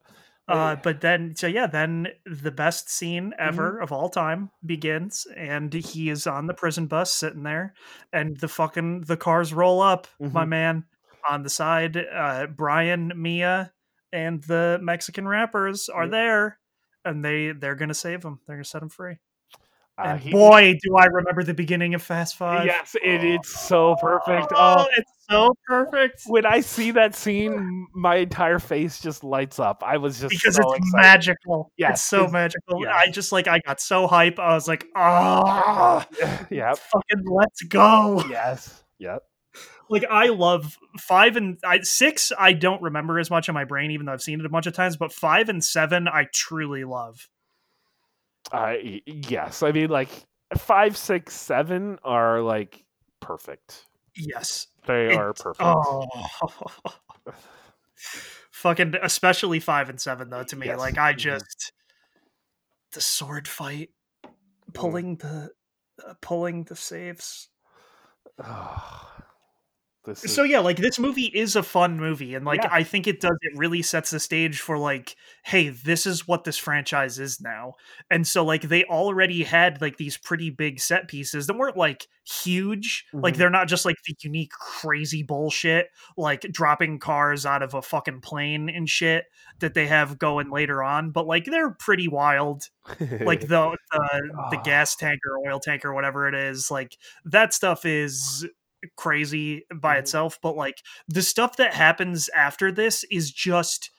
[0.49, 3.47] Uh, but then, so yeah, then the best scene Mm-hmm.
[3.49, 7.73] ever of all time begins, and he is on the prison bus sitting there,
[8.13, 10.47] and the fucking the cars roll up, my Mhm.
[10.49, 10.85] man.
[11.29, 13.73] On the side, uh, Brian, Mia,
[14.13, 16.11] and the Mexican rappers are Yep.
[16.11, 16.59] there,
[17.05, 18.39] and they they're gonna save him.
[18.47, 19.17] They're gonna set him free.
[19.99, 22.65] Uh, and he- boy, do I remember the beginning of Fast Five.
[22.67, 24.53] yes, it, it's so perfect.
[24.55, 29.57] Oh, Oh, it's so perfect when I see that scene, my entire face just lights
[29.59, 29.81] up.
[29.83, 31.01] I was just because so it's excited.
[31.01, 31.71] magical.
[31.77, 32.83] Yes, it's so it's- magical.
[32.83, 32.93] yes.
[32.95, 34.37] I just like I got so hype.
[34.39, 36.07] I was like, ah,
[36.51, 36.73] yeah.
[36.75, 38.23] fucking let's go.
[38.29, 38.83] Yes.
[38.99, 39.23] Yep.
[39.89, 42.31] Like I love five and I, six.
[42.37, 44.67] I don't remember as much in my brain, even though I've seen it a bunch
[44.67, 44.97] of times.
[44.97, 47.29] But five and seven, I truly love.
[48.51, 48.73] Uh,
[49.05, 49.63] yes.
[49.63, 50.09] I mean, like
[50.57, 52.83] five, six, seven are like
[53.19, 53.85] perfect.
[54.15, 55.61] Yes, They It- are perfect.
[55.63, 56.07] Oh.
[58.51, 60.67] Fucking especially five and seven though to me.
[60.67, 60.79] Yes.
[60.79, 61.17] Like I Mhm.
[61.17, 61.71] just
[62.93, 63.91] the sword fight,
[64.25, 64.73] Mm.
[64.73, 65.51] pulling the
[66.05, 67.49] uh, pulling the saves.
[70.07, 72.69] This is, So yeah, like this movie is a fun movie, and like Yeah.
[72.71, 73.37] I think it does.
[73.41, 77.75] It really sets the stage for like, hey, this is what this franchise is now.
[78.09, 82.07] And so like they already had like these pretty big set pieces that weren't like
[82.25, 83.05] huge.
[83.13, 83.37] Like Mhm.
[83.37, 88.21] they're not just like the unique crazy bullshit like dropping cars out of a fucking
[88.21, 89.25] plane and shit
[89.59, 91.11] that they have going later on.
[91.11, 92.63] But like they're pretty wild
[93.21, 93.47] like the
[93.91, 94.61] the, the Ah.
[94.63, 98.45] gas tank or oil tank or whatever it is like that stuff is
[98.95, 99.99] crazy by Mhm.
[99.99, 100.77] itself, but like
[101.07, 103.91] the stuff that happens after this is just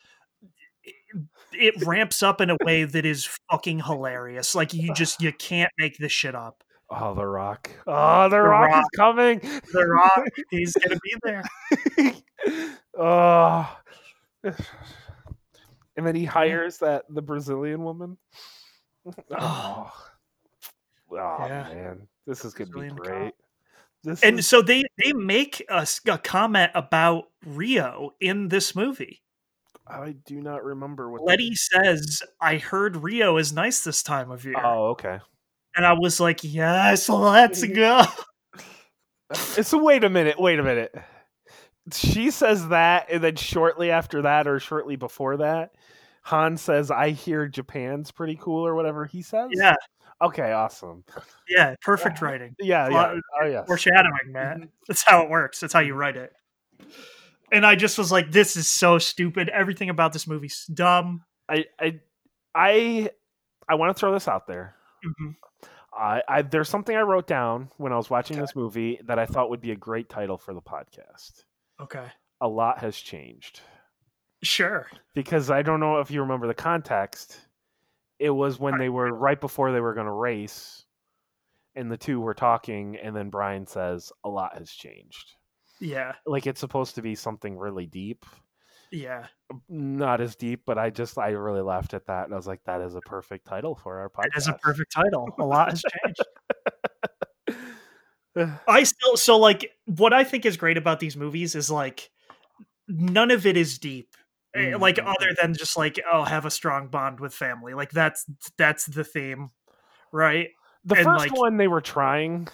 [1.52, 4.54] it ramps up in a way that is fucking hilarious.
[4.54, 6.62] Like you just you can't make this shit up.
[6.90, 7.70] Oh, The Rock.
[7.86, 8.82] Oh, The, Rock, Rock.
[8.82, 9.38] is coming.
[9.72, 12.22] The Rock, he's gonna be there.
[12.98, 13.76] oh.
[15.96, 18.16] And then he hires that the Brazilian woman.
[19.36, 19.90] Oh,
[21.10, 21.16] oh
[21.46, 21.68] Yeah.
[21.74, 23.32] man, this is gonna be great.
[23.34, 23.47] cop.
[24.04, 25.86] This And is, so they they make a
[26.22, 29.22] comment about Rio in this movie.
[29.86, 31.22] I do not remember what.
[31.22, 35.18] Letty says, "I heard Rio is nice this time of year," Oh, okay.
[35.76, 38.04] and I was like, "Yes, let's go."
[39.32, 40.40] So wait a minute.
[40.40, 40.94] Wait a minute.
[41.92, 45.70] She says that, and then shortly after that, or shortly before that,
[46.24, 49.48] Han says, "I hear Japan's pretty cool," or whatever he says.
[49.52, 49.74] Yeah,
[50.22, 50.52] Okay.
[50.52, 51.04] Awesome.
[51.48, 52.88] yeah, perfect writing, Yeah.
[52.88, 53.14] Yeah.
[53.42, 53.66] Oh yes.
[53.66, 54.68] foreshadowing, man.
[54.88, 55.60] That's how it works.
[55.60, 56.32] That's how you write it.
[57.52, 59.48] And I just was like, "This is so stupid.
[59.48, 62.00] Everything about this movie's dumb." I I
[62.54, 63.10] I
[63.68, 64.74] I want to throw this out there.
[65.04, 65.36] Mhm.
[65.96, 68.42] I, I there's something I wrote down when I was watching Okay.
[68.42, 71.44] this movie that I thought would be a great title for the podcast.
[71.80, 72.04] Okay,
[72.40, 73.60] A lot has changed
[74.42, 74.88] sure.
[75.14, 77.40] because I don't know if you remember the context.
[78.18, 80.84] It was when they were right before they were going to race,
[81.74, 85.34] and the two were talking, and then Brian says, "A lot has changed."
[85.80, 88.24] Yeah, Like it's supposed to be something really deep,
[88.90, 89.26] yeah.
[89.68, 92.62] not as deep, but I just I really laughed at that, and I was like,
[92.64, 95.28] "That is a perfect title for our podcast." It is a perfect title.
[95.38, 96.22] A lot has changed.
[98.68, 102.10] I still so like what I think is great about these movies is like
[102.86, 104.07] none of it is deep.
[104.58, 107.74] Eh, Like other than just like oh have a strong bond with family.
[107.74, 108.24] Like that's
[108.56, 109.50] that's the theme,
[110.12, 110.48] right?
[110.84, 112.48] The and, first like- one they were trying.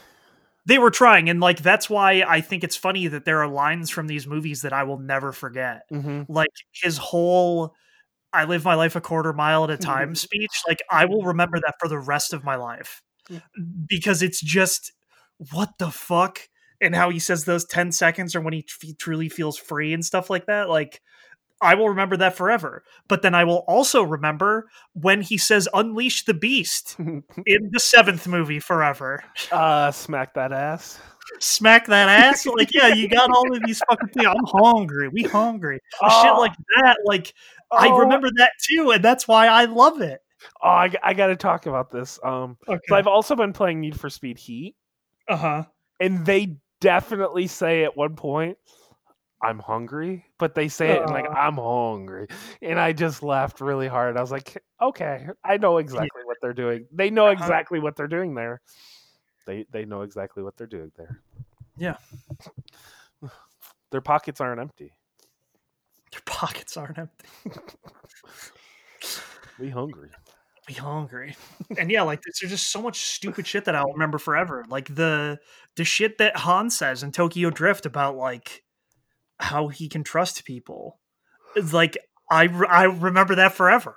[0.66, 3.90] They were trying and like that's why I think it's funny that there are lines
[3.90, 5.82] from these movies that I will never forget.
[5.92, 6.22] Mm-hmm.
[6.32, 7.74] Like his whole
[8.32, 11.60] I live my life a quarter mile at a time speech, like I will remember
[11.60, 13.02] that for the rest of my life.
[13.88, 14.92] Because it's just
[15.38, 16.40] what the fuck
[16.80, 20.04] and how he says those 10 seconds or when he, f- truly feels free and
[20.04, 21.00] stuff like that like
[21.64, 22.82] i will remember that forever.
[23.08, 28.26] But then i will also remember when he says unleash the beast in the seventh
[28.26, 29.24] movie forever.
[29.50, 30.98] Uh, smack that ass.
[31.40, 32.46] smack that ass?
[32.46, 35.08] Like yeah you got all of these fucking things i'm hungry.
[35.08, 35.80] We hungry.
[35.92, 37.34] Shit Oh, like that like
[37.72, 40.20] i oh, remember that too and that's why i love it.
[40.62, 42.18] Oh, I, I got to talk about this.
[42.22, 42.94] Um, so okay.
[42.94, 44.76] I've also been playing Need for Speed Heat,
[45.28, 45.64] uh-huh.
[46.00, 48.58] And they definitely say at one point,
[49.44, 51.26] "I'm hungry," but they say it like.
[51.30, 52.28] "I'm hungry,"
[52.62, 54.16] and I just laughed really hard.
[54.16, 56.86] I was like, "Okay, I know exactly what they're doing.
[56.92, 57.32] They know Uh-huh.
[57.42, 58.60] exactly what they're doing there.
[59.46, 61.20] They they know exactly what they're doing there.
[61.76, 61.96] Yeah.
[63.90, 64.92] Their pockets aren't empty.
[66.12, 67.28] Their pockets aren't empty
[69.58, 70.10] We hungry."
[70.66, 71.36] be hungry.
[71.78, 74.64] and yeah, like there's just so much stupid shit that I'll remember forever.
[74.66, 75.38] Like the
[75.76, 78.63] the shit that Han says in Tokyo Drift about like
[79.44, 80.98] how he can trust people.
[81.54, 81.96] It's like
[82.30, 83.96] I I remember that forever.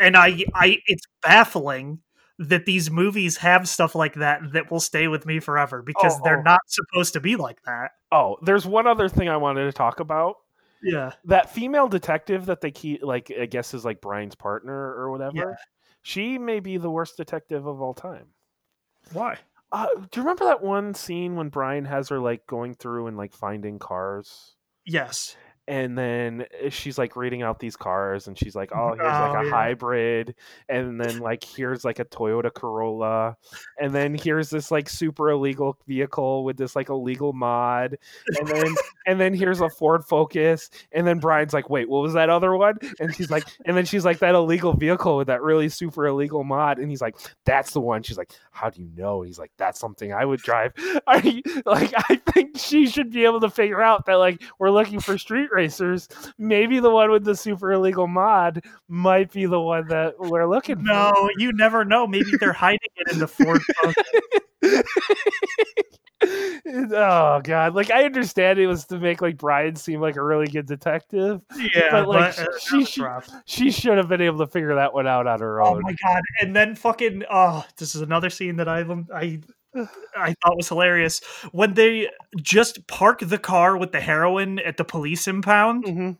[0.00, 2.00] And I I it's baffling
[2.38, 6.20] that these movies have stuff like that that will stay with me forever because Oh,
[6.24, 6.42] they're oh.
[6.42, 7.90] not supposed to be like that.
[8.12, 10.36] Oh, there's one other thing I wanted to talk about.
[10.82, 11.12] Yeah.
[11.24, 15.36] that female detective that they keep like I guess is like Brian's partner or whatever.
[15.36, 15.54] Yeah.
[16.02, 18.28] She may be the worst detective of all time.
[19.12, 19.38] Why?
[19.70, 23.16] Uh, do you remember that one scene when Brian has her like going through and
[23.18, 24.54] like finding cars?
[24.88, 25.36] Yes.
[25.68, 29.34] And then eh, she's like reading out these cars and she's like, Oh, here's like
[29.34, 29.50] Oh, a yeah.
[29.50, 30.34] hybrid.
[30.68, 33.36] And then like here's like a Toyota Corolla.
[33.80, 37.98] And then here's this like super illegal vehicle with this like illegal mod.
[38.40, 38.74] And then
[39.06, 40.70] and then here's a Ford Focus.
[40.92, 42.78] And then Brian's like, wait, what was that other one?
[42.98, 46.44] And she's like, and then she's like, that illegal vehicle with that really super illegal
[46.44, 46.78] mod.
[46.78, 48.02] And he's like, that's the one.
[48.02, 49.20] She's like, how do you know?
[49.20, 50.72] and He's like, that's something I would drive.
[51.24, 55.00] You, like, I think she should be able to figure out that like we're looking
[55.00, 56.08] for street racers.
[56.38, 60.76] Maybe the one with the super illegal mod might be the one that we're looking
[60.76, 60.82] for.
[60.82, 62.06] No, you never know.
[62.06, 63.60] Maybe they're hiding it in the Ford
[66.92, 70.48] oh god like i understand it was to make like brian seem like a really
[70.48, 73.04] good detective Yeah, But, like, but, uh, she- she-
[73.46, 75.94] she should have been able to figure that one out on her own Oh my
[76.04, 76.22] god!
[76.40, 79.38] And then fucking oh, this is another scene that I I
[80.16, 81.20] I thought was hilarious
[81.52, 82.08] when they
[82.40, 85.84] just park the car with the heroin at the police impound.
[85.84, 86.18] Mhm.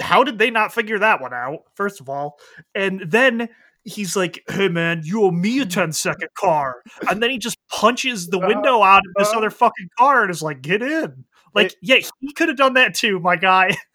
[0.00, 1.60] How did they not figure that one out?
[1.74, 2.38] First of all,
[2.74, 3.48] and then
[3.84, 7.56] he's like, "Hey man, you owe me a 10 second car," and then he just
[7.70, 11.24] punches the window out of this uh, other fucking car and is like, "Get in."
[11.54, 13.70] Like, It- yeah, he could have done that too, my guy.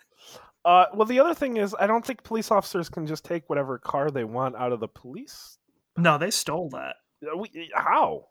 [0.65, 3.79] Uh, well, the other thing is, I don't think police officers can just take whatever
[3.79, 5.57] car they want out of the police.
[5.95, 6.97] No, they stole that.
[7.25, 8.25] Uh, we- How?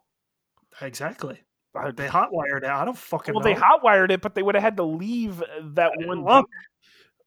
[0.81, 1.41] Exactly.
[1.95, 2.71] They hotwired it.
[2.71, 3.55] I don't fucking well, know.
[3.55, 5.43] they hotwired it, but they would have had to leave
[5.75, 6.25] that one.
[6.25, 6.47] Look,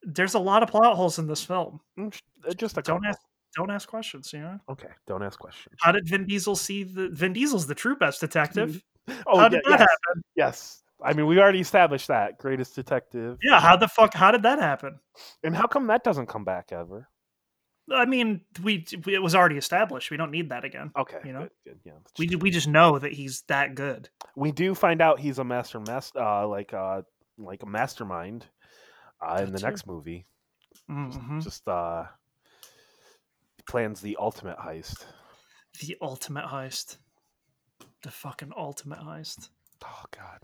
[0.04, 1.80] there's a lot of plot holes in this film.
[1.98, 2.18] Mm,
[2.48, 3.20] uh, Just a Don't ask
[3.56, 4.58] don't ask questions, you know?
[4.70, 5.76] Okay, don't ask questions.
[5.80, 8.82] How did Vin Diesel see the Vin Diesel's the true best detective?
[9.26, 10.24] Oh, How did yeah, that yes, happen?
[10.36, 10.84] yes.
[11.04, 13.40] I mean, we already established that greatest detective.
[13.42, 15.00] Yeah, how the fuck how did that happen?
[15.44, 17.10] And how come that doesn't come back ever?
[17.92, 20.12] I mean, we it was already established.
[20.12, 20.92] We don't need that again.
[20.98, 21.40] Okay, You know?
[21.42, 21.94] good, good, yeah.
[22.18, 22.38] We true.
[22.38, 24.10] we just know that he's that good.
[24.36, 27.02] we do find out he's a master, mas- uh, like uh,
[27.38, 28.46] like a mastermind,
[29.22, 30.26] uh, in the That's next movie.
[30.90, 31.44] Mhm.
[31.44, 32.06] Just uh,
[33.68, 35.06] plans the ultimate heist.
[35.82, 36.98] The ultimate heist.
[38.04, 39.50] The fucking ultimate heist.
[39.86, 40.40] Oh God.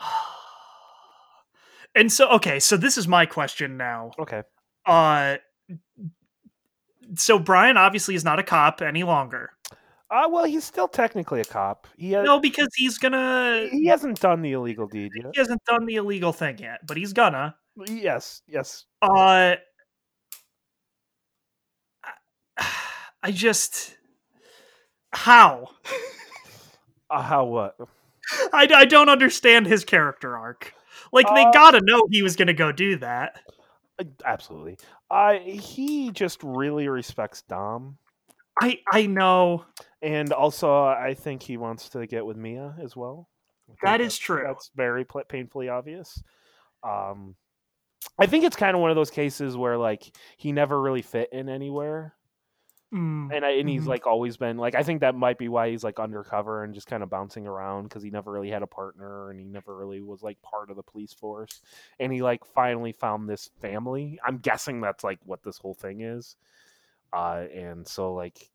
[1.94, 4.12] And so okay, so this is my question now.
[4.18, 4.42] Okay.
[4.86, 5.36] Uh
[7.16, 9.50] so Brian obviously is not a cop any longer.
[10.10, 11.86] Uh, well, he's still technically a cop.
[11.96, 15.26] He ha- No, because he's gonna he hasn't done the illegal deed yet.
[15.32, 17.56] he hasn't done the illegal thing yet, but he's gonna.
[17.88, 18.84] Yes, yes.
[19.00, 19.54] Uh
[23.22, 23.96] I just
[25.12, 25.68] how?
[27.10, 27.76] Uh, how what?
[28.54, 30.72] I, I don't understand his character arc.
[31.12, 33.38] Like they Uh, gotta know he was gonna go do that.
[34.24, 34.78] Absolutely.
[35.12, 37.98] Uh, he just really respects Dom,
[38.60, 39.64] I I know
[40.00, 43.28] and also I think he wants to get with Mia as well.
[43.82, 44.42] That is true.
[44.46, 46.22] That's very pl- painfully obvious.
[46.82, 47.36] Um,
[48.18, 51.28] I think it's kind of one of those cases where like he never really fit
[51.32, 52.14] in anywhere,
[52.92, 53.88] Mm, and I, and he's Mhm.
[53.88, 56.86] like always been like I think that might be why he's like undercover and just
[56.86, 60.02] kind of bouncing around because he never really had a partner and he never really
[60.02, 61.62] was like part of the police force,
[61.98, 64.20] and he like finally found this family.
[64.24, 66.36] I'm guessing that's like what this whole thing is,
[67.14, 68.50] uh, and so like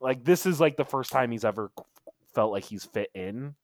[0.00, 1.70] like this is like the first time he's ever
[2.34, 3.54] felt like he's fit in.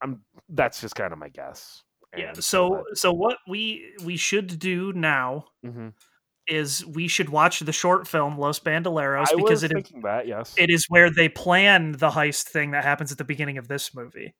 [0.00, 1.82] I'm that's just kind of my guess.
[2.16, 2.28] yeah.
[2.30, 5.92] And So so what we we should do now that- Mhm.
[6.48, 10.54] Is we should watch the short film Los Bandoleros I because it is that yes,
[10.56, 13.94] it is where they plan the heist thing that happens at the beginning of this
[13.94, 14.34] movie.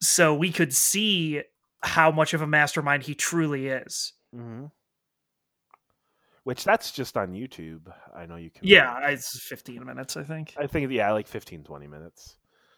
[0.00, 1.42] So we could see
[1.82, 4.12] how much of a mastermind he truly is.
[4.34, 4.66] Mm-hmm.
[6.44, 7.90] which that's just on YouTube.
[8.14, 8.66] I know you can.
[8.66, 10.54] Yeah, it's 15 minutes, I think.
[10.58, 12.36] I think yeah, like 15, 20 minutes.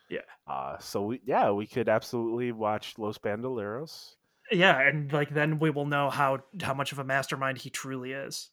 [0.09, 0.21] Yeah.
[0.47, 4.15] Uh, so we yeah we could absolutely watch Los Bandoleros.
[4.51, 8.13] Yeah, and like then we will know how how much of a mastermind he truly
[8.13, 8.51] is.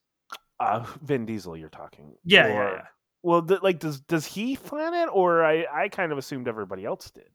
[0.59, 2.15] Uh, Vin Diesel, you're talking.
[2.23, 2.85] Yeah, Or- yeah, yeah.
[3.23, 6.85] Well, th- like does does he plan it, or I I kind of assumed everybody
[6.85, 7.27] else did.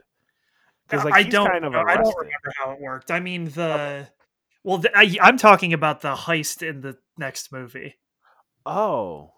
[0.89, 1.75] Because like I he's don't kind of.
[1.75, 3.11] I don't remember how it worked.
[3.11, 4.09] I mean the
[4.65, 7.97] well, the, I, I'm talking about the heist in the next movie.
[8.65, 9.33] Oh,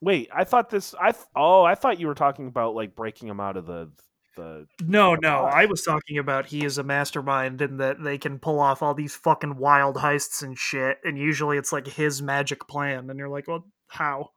[0.00, 0.28] wait.
[0.34, 0.94] I thought this.
[1.00, 3.90] I th- oh, I thought you were talking about like breaking him out of the
[4.36, 4.66] the.
[4.80, 5.44] No, no.
[5.44, 8.94] I was talking about he is a mastermind and that they can pull off all
[8.94, 10.98] these fucking wild heists and shit.
[11.04, 14.30] And usually it's like his magic plan, and you're like, well, how?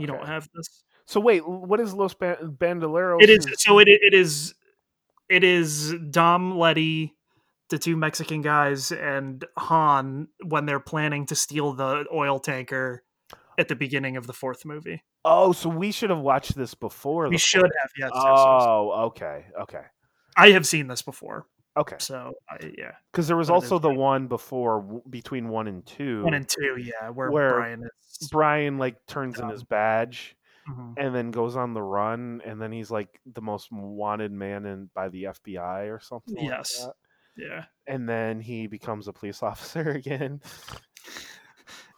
[0.00, 0.82] You don't have this.
[1.06, 3.22] So wait, what is Los Ban- Bandoleros?
[3.22, 4.54] It is so it it is
[5.28, 7.14] it is Dom Letty,
[7.70, 13.04] the two Mexican guys, and Han when they're planning to steal the oil tanker
[13.58, 15.02] at the beginning of the fourth movie.
[15.24, 17.28] Oh, so we should have watched this before.
[17.28, 18.38] We should fourth- have yes, yes, yes.
[18.38, 19.82] Oh, okay, okay,
[20.36, 21.46] I have seen this before,
[21.76, 21.96] okay.
[21.98, 25.84] so I, yeah, Because there was But also the one before w- between one and
[25.86, 28.28] two, one and two, yeah, where, Where Brian is.
[28.28, 30.36] Brian like turns in his badge
[30.68, 30.94] Mhm.
[30.96, 34.90] and then goes on the run, and then he's like the most wanted man in
[34.94, 36.34] by the FBI or something.
[36.36, 36.84] like Yes.
[36.84, 36.92] that.
[37.38, 37.64] Yeah.
[37.86, 40.40] and then he becomes a police officer again.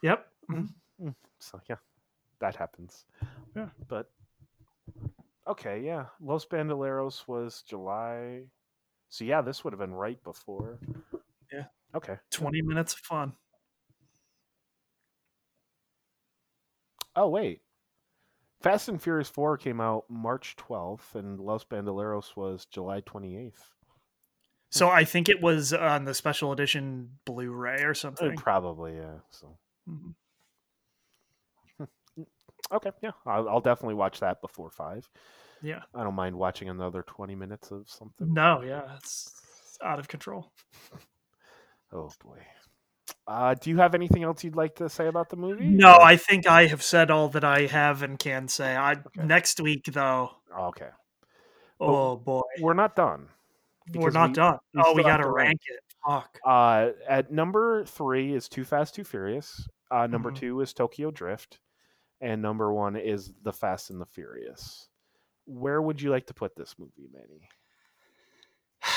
[0.02, 0.26] Yep.
[1.50, 1.76] So yeah,
[2.40, 3.06] that happens.
[3.56, 3.68] Yeah.
[3.88, 4.10] But
[5.46, 6.06] okay, yeah.
[6.20, 8.42] Los Bandoleros was July.
[9.08, 10.78] So yeah, this would have been right before.
[11.52, 11.64] Yeah.
[11.94, 12.16] Okay.
[12.30, 13.32] Twenty minutes of fun.
[17.16, 17.62] Oh wait.
[18.60, 23.52] Fast and Furious 4 came out March 12th and Los Bandoleros was July 28th.
[24.70, 28.36] So I think it was on the special edition Blu-ray or Uh, something.
[28.36, 29.20] Probably, yeah.
[29.30, 29.56] So
[29.88, 30.14] Mhm.
[32.72, 33.12] Okay, yeah.
[33.26, 35.08] I'll, I'll definitely watch that before 5.
[35.62, 35.80] Yeah.
[35.94, 38.32] I don't mind watching another 20 minutes of something.
[38.32, 40.52] No, yeah, it's out of control.
[41.92, 42.38] Oh boy.
[43.26, 45.64] Uh, do you have anything else you'd like to say about the movie?
[45.66, 48.76] No, or- I think I have said all that I have and can say.
[48.76, 50.32] I next week though.
[50.54, 50.88] Okay.
[51.80, 53.28] Oh boy, We're not done.
[53.94, 54.58] we're not we- done.
[54.74, 55.60] we oh, we got to to rank.
[55.66, 55.80] it.
[56.06, 56.38] Fuck.
[56.44, 59.66] Uh, at number three is Too Fast, Too Furious.
[59.90, 60.36] Uh, number Mhm.
[60.36, 61.58] two is Tokyo Drift,
[62.20, 64.88] and number one is The Fast and the Furious.
[65.46, 67.48] Where would you like to put this movie, Manny?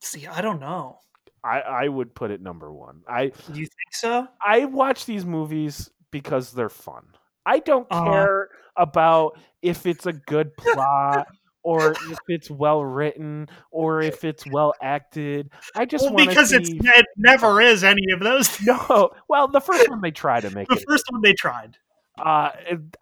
[0.00, 0.98] See, I don't know.
[1.42, 3.02] I, I would put it number one.
[3.08, 4.26] I Do you think so?
[4.44, 7.04] I watch these movies because they're fun.
[7.44, 8.04] I don't Uh-huh.
[8.04, 11.26] care about if it's a good plot
[11.66, 15.50] or if it's well written or if it's well acted.
[15.74, 18.56] I just Well, because to it's it never is any of those.
[18.66, 20.84] No, well, the first one they try to make the it.
[20.88, 21.76] first one they tried.
[22.18, 22.50] Uh,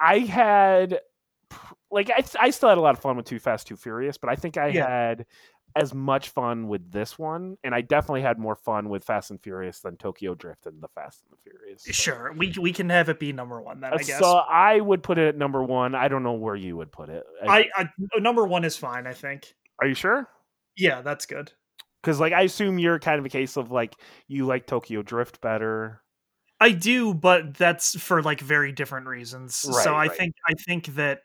[0.01, 1.01] I had
[1.91, 4.31] like I, I still had a lot of fun with Too Fast, Too Furious, but
[4.31, 4.89] I think I Yeah.
[4.89, 5.27] had
[5.77, 9.43] as much fun with this one, and I definitely had more fun with Fast and
[9.43, 11.83] Furious than Tokyo Drift and the Fast and the Furious.
[11.85, 13.93] So- Sure, we we can have it be number one then.
[13.93, 14.19] I Uh, guess.
[14.21, 15.95] So I would put it at number one.
[15.95, 17.25] I don't know where you would put it.
[17.47, 17.89] I, I
[18.19, 19.07] number one is fine.
[19.07, 19.55] I think.
[19.81, 20.29] are you sure?
[20.77, 21.53] Yeah, that's good.
[22.03, 23.97] Because like I assume you're kind of a case of like
[24.29, 26.03] you like Tokyo Drift better.
[26.61, 29.57] I do, but that's for like very different reasons.
[29.57, 30.13] so I right.
[30.13, 31.23] think I think that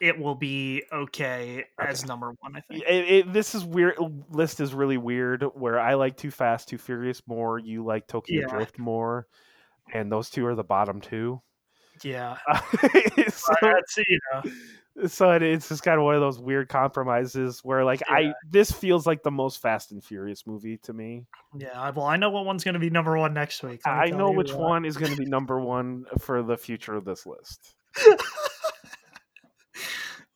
[0.00, 2.56] it will be okay, as number one.
[2.56, 2.84] I think.
[2.88, 3.94] It, it, this is weird.
[3.98, 5.42] Uh, list is really weird.
[5.54, 7.58] Where I like Too Fast, Too Furious more.
[7.58, 8.48] You like Tokyo Yeah.
[8.48, 9.26] Drift more,
[9.92, 11.42] and those two are the bottom two.
[12.02, 12.36] Yeah,
[13.28, 15.06] so, that's uh, you know.
[15.06, 18.72] so it, it's just kind of one of those weird compromises where like I this
[18.72, 21.26] feels like the most Fast and Furious movie to me.
[21.54, 23.82] Yeah, well, I know what one's going to be number one next week.
[23.84, 27.26] I know which one is going to be number one for the future of this
[27.26, 27.74] list.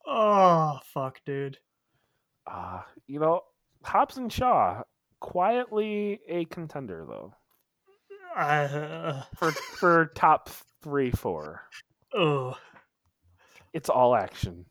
[0.07, 1.59] Oh fuck, dude.
[2.47, 3.43] Uh, you know,
[3.83, 4.83] Hobbs and Shaw,
[5.21, 7.33] quietly a contender though
[8.37, 10.51] Uh, for for top
[10.83, 11.63] three, four.
[12.15, 12.57] oh,
[13.73, 14.67] It's all action.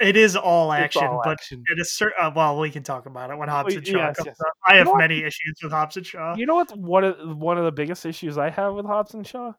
[0.00, 1.62] it is all action, all but action.
[1.70, 2.14] it is certain.
[2.18, 4.40] Uh, well, we can talk about it when Hobbs and Shaw yes, comes yes.
[4.40, 4.52] up.
[4.66, 4.98] I have know what?
[5.00, 6.34] many issues with Hobbs and Shaw.
[6.36, 6.74] You know what?
[6.78, 9.52] One of one of the biggest issues I have with Hobbs and Shaw,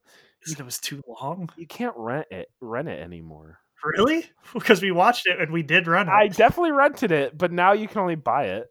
[0.44, 1.50] is It was too long.
[1.58, 3.60] you can't rent it rent it anymore.
[3.84, 4.26] Really?
[4.54, 6.12] Because we watched it and we did run it.
[6.12, 8.70] I definitely rented it, but now you can only buy it,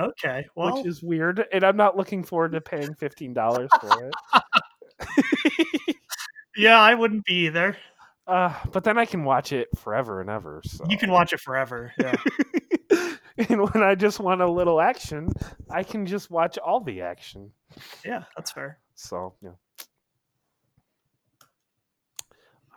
[0.00, 0.46] okay.
[0.54, 1.44] Well, which is weird.
[1.52, 4.14] And I'm not looking forward to paying fifteen dollars for it.
[6.56, 7.76] yeah, I wouldn't be either.
[8.26, 10.60] Uh, but then I can watch it forever and ever.
[10.64, 10.84] So.
[10.88, 11.92] You can watch it forever.
[11.98, 12.14] Yeah.
[13.38, 15.30] and when I just want a little action,
[15.70, 17.50] I can just watch all the action.
[18.04, 18.78] yeah, that's fair.
[18.94, 19.52] So yeah.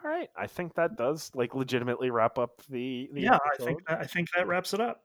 [0.03, 3.09] All right, I think that does like legitimately wrap up the.
[3.13, 5.03] the Yeah, I think that, I think that wraps it up.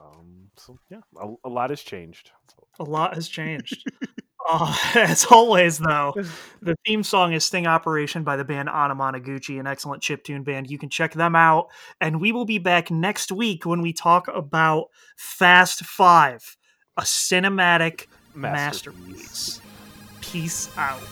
[0.00, 2.30] Um, so yeah, a, a lot has changed.
[2.78, 3.84] A lot has changed.
[4.48, 6.14] Uh, as always, though,
[6.62, 10.70] the theme song is Sting Operation by the band Anamanaguchi, an excellent chiptune band.
[10.70, 11.68] You can check them out.
[12.00, 16.56] And we will be back next week when we talk about Fast Five,
[16.96, 19.60] a cinematic masterpiece.
[20.20, 21.02] Peace out.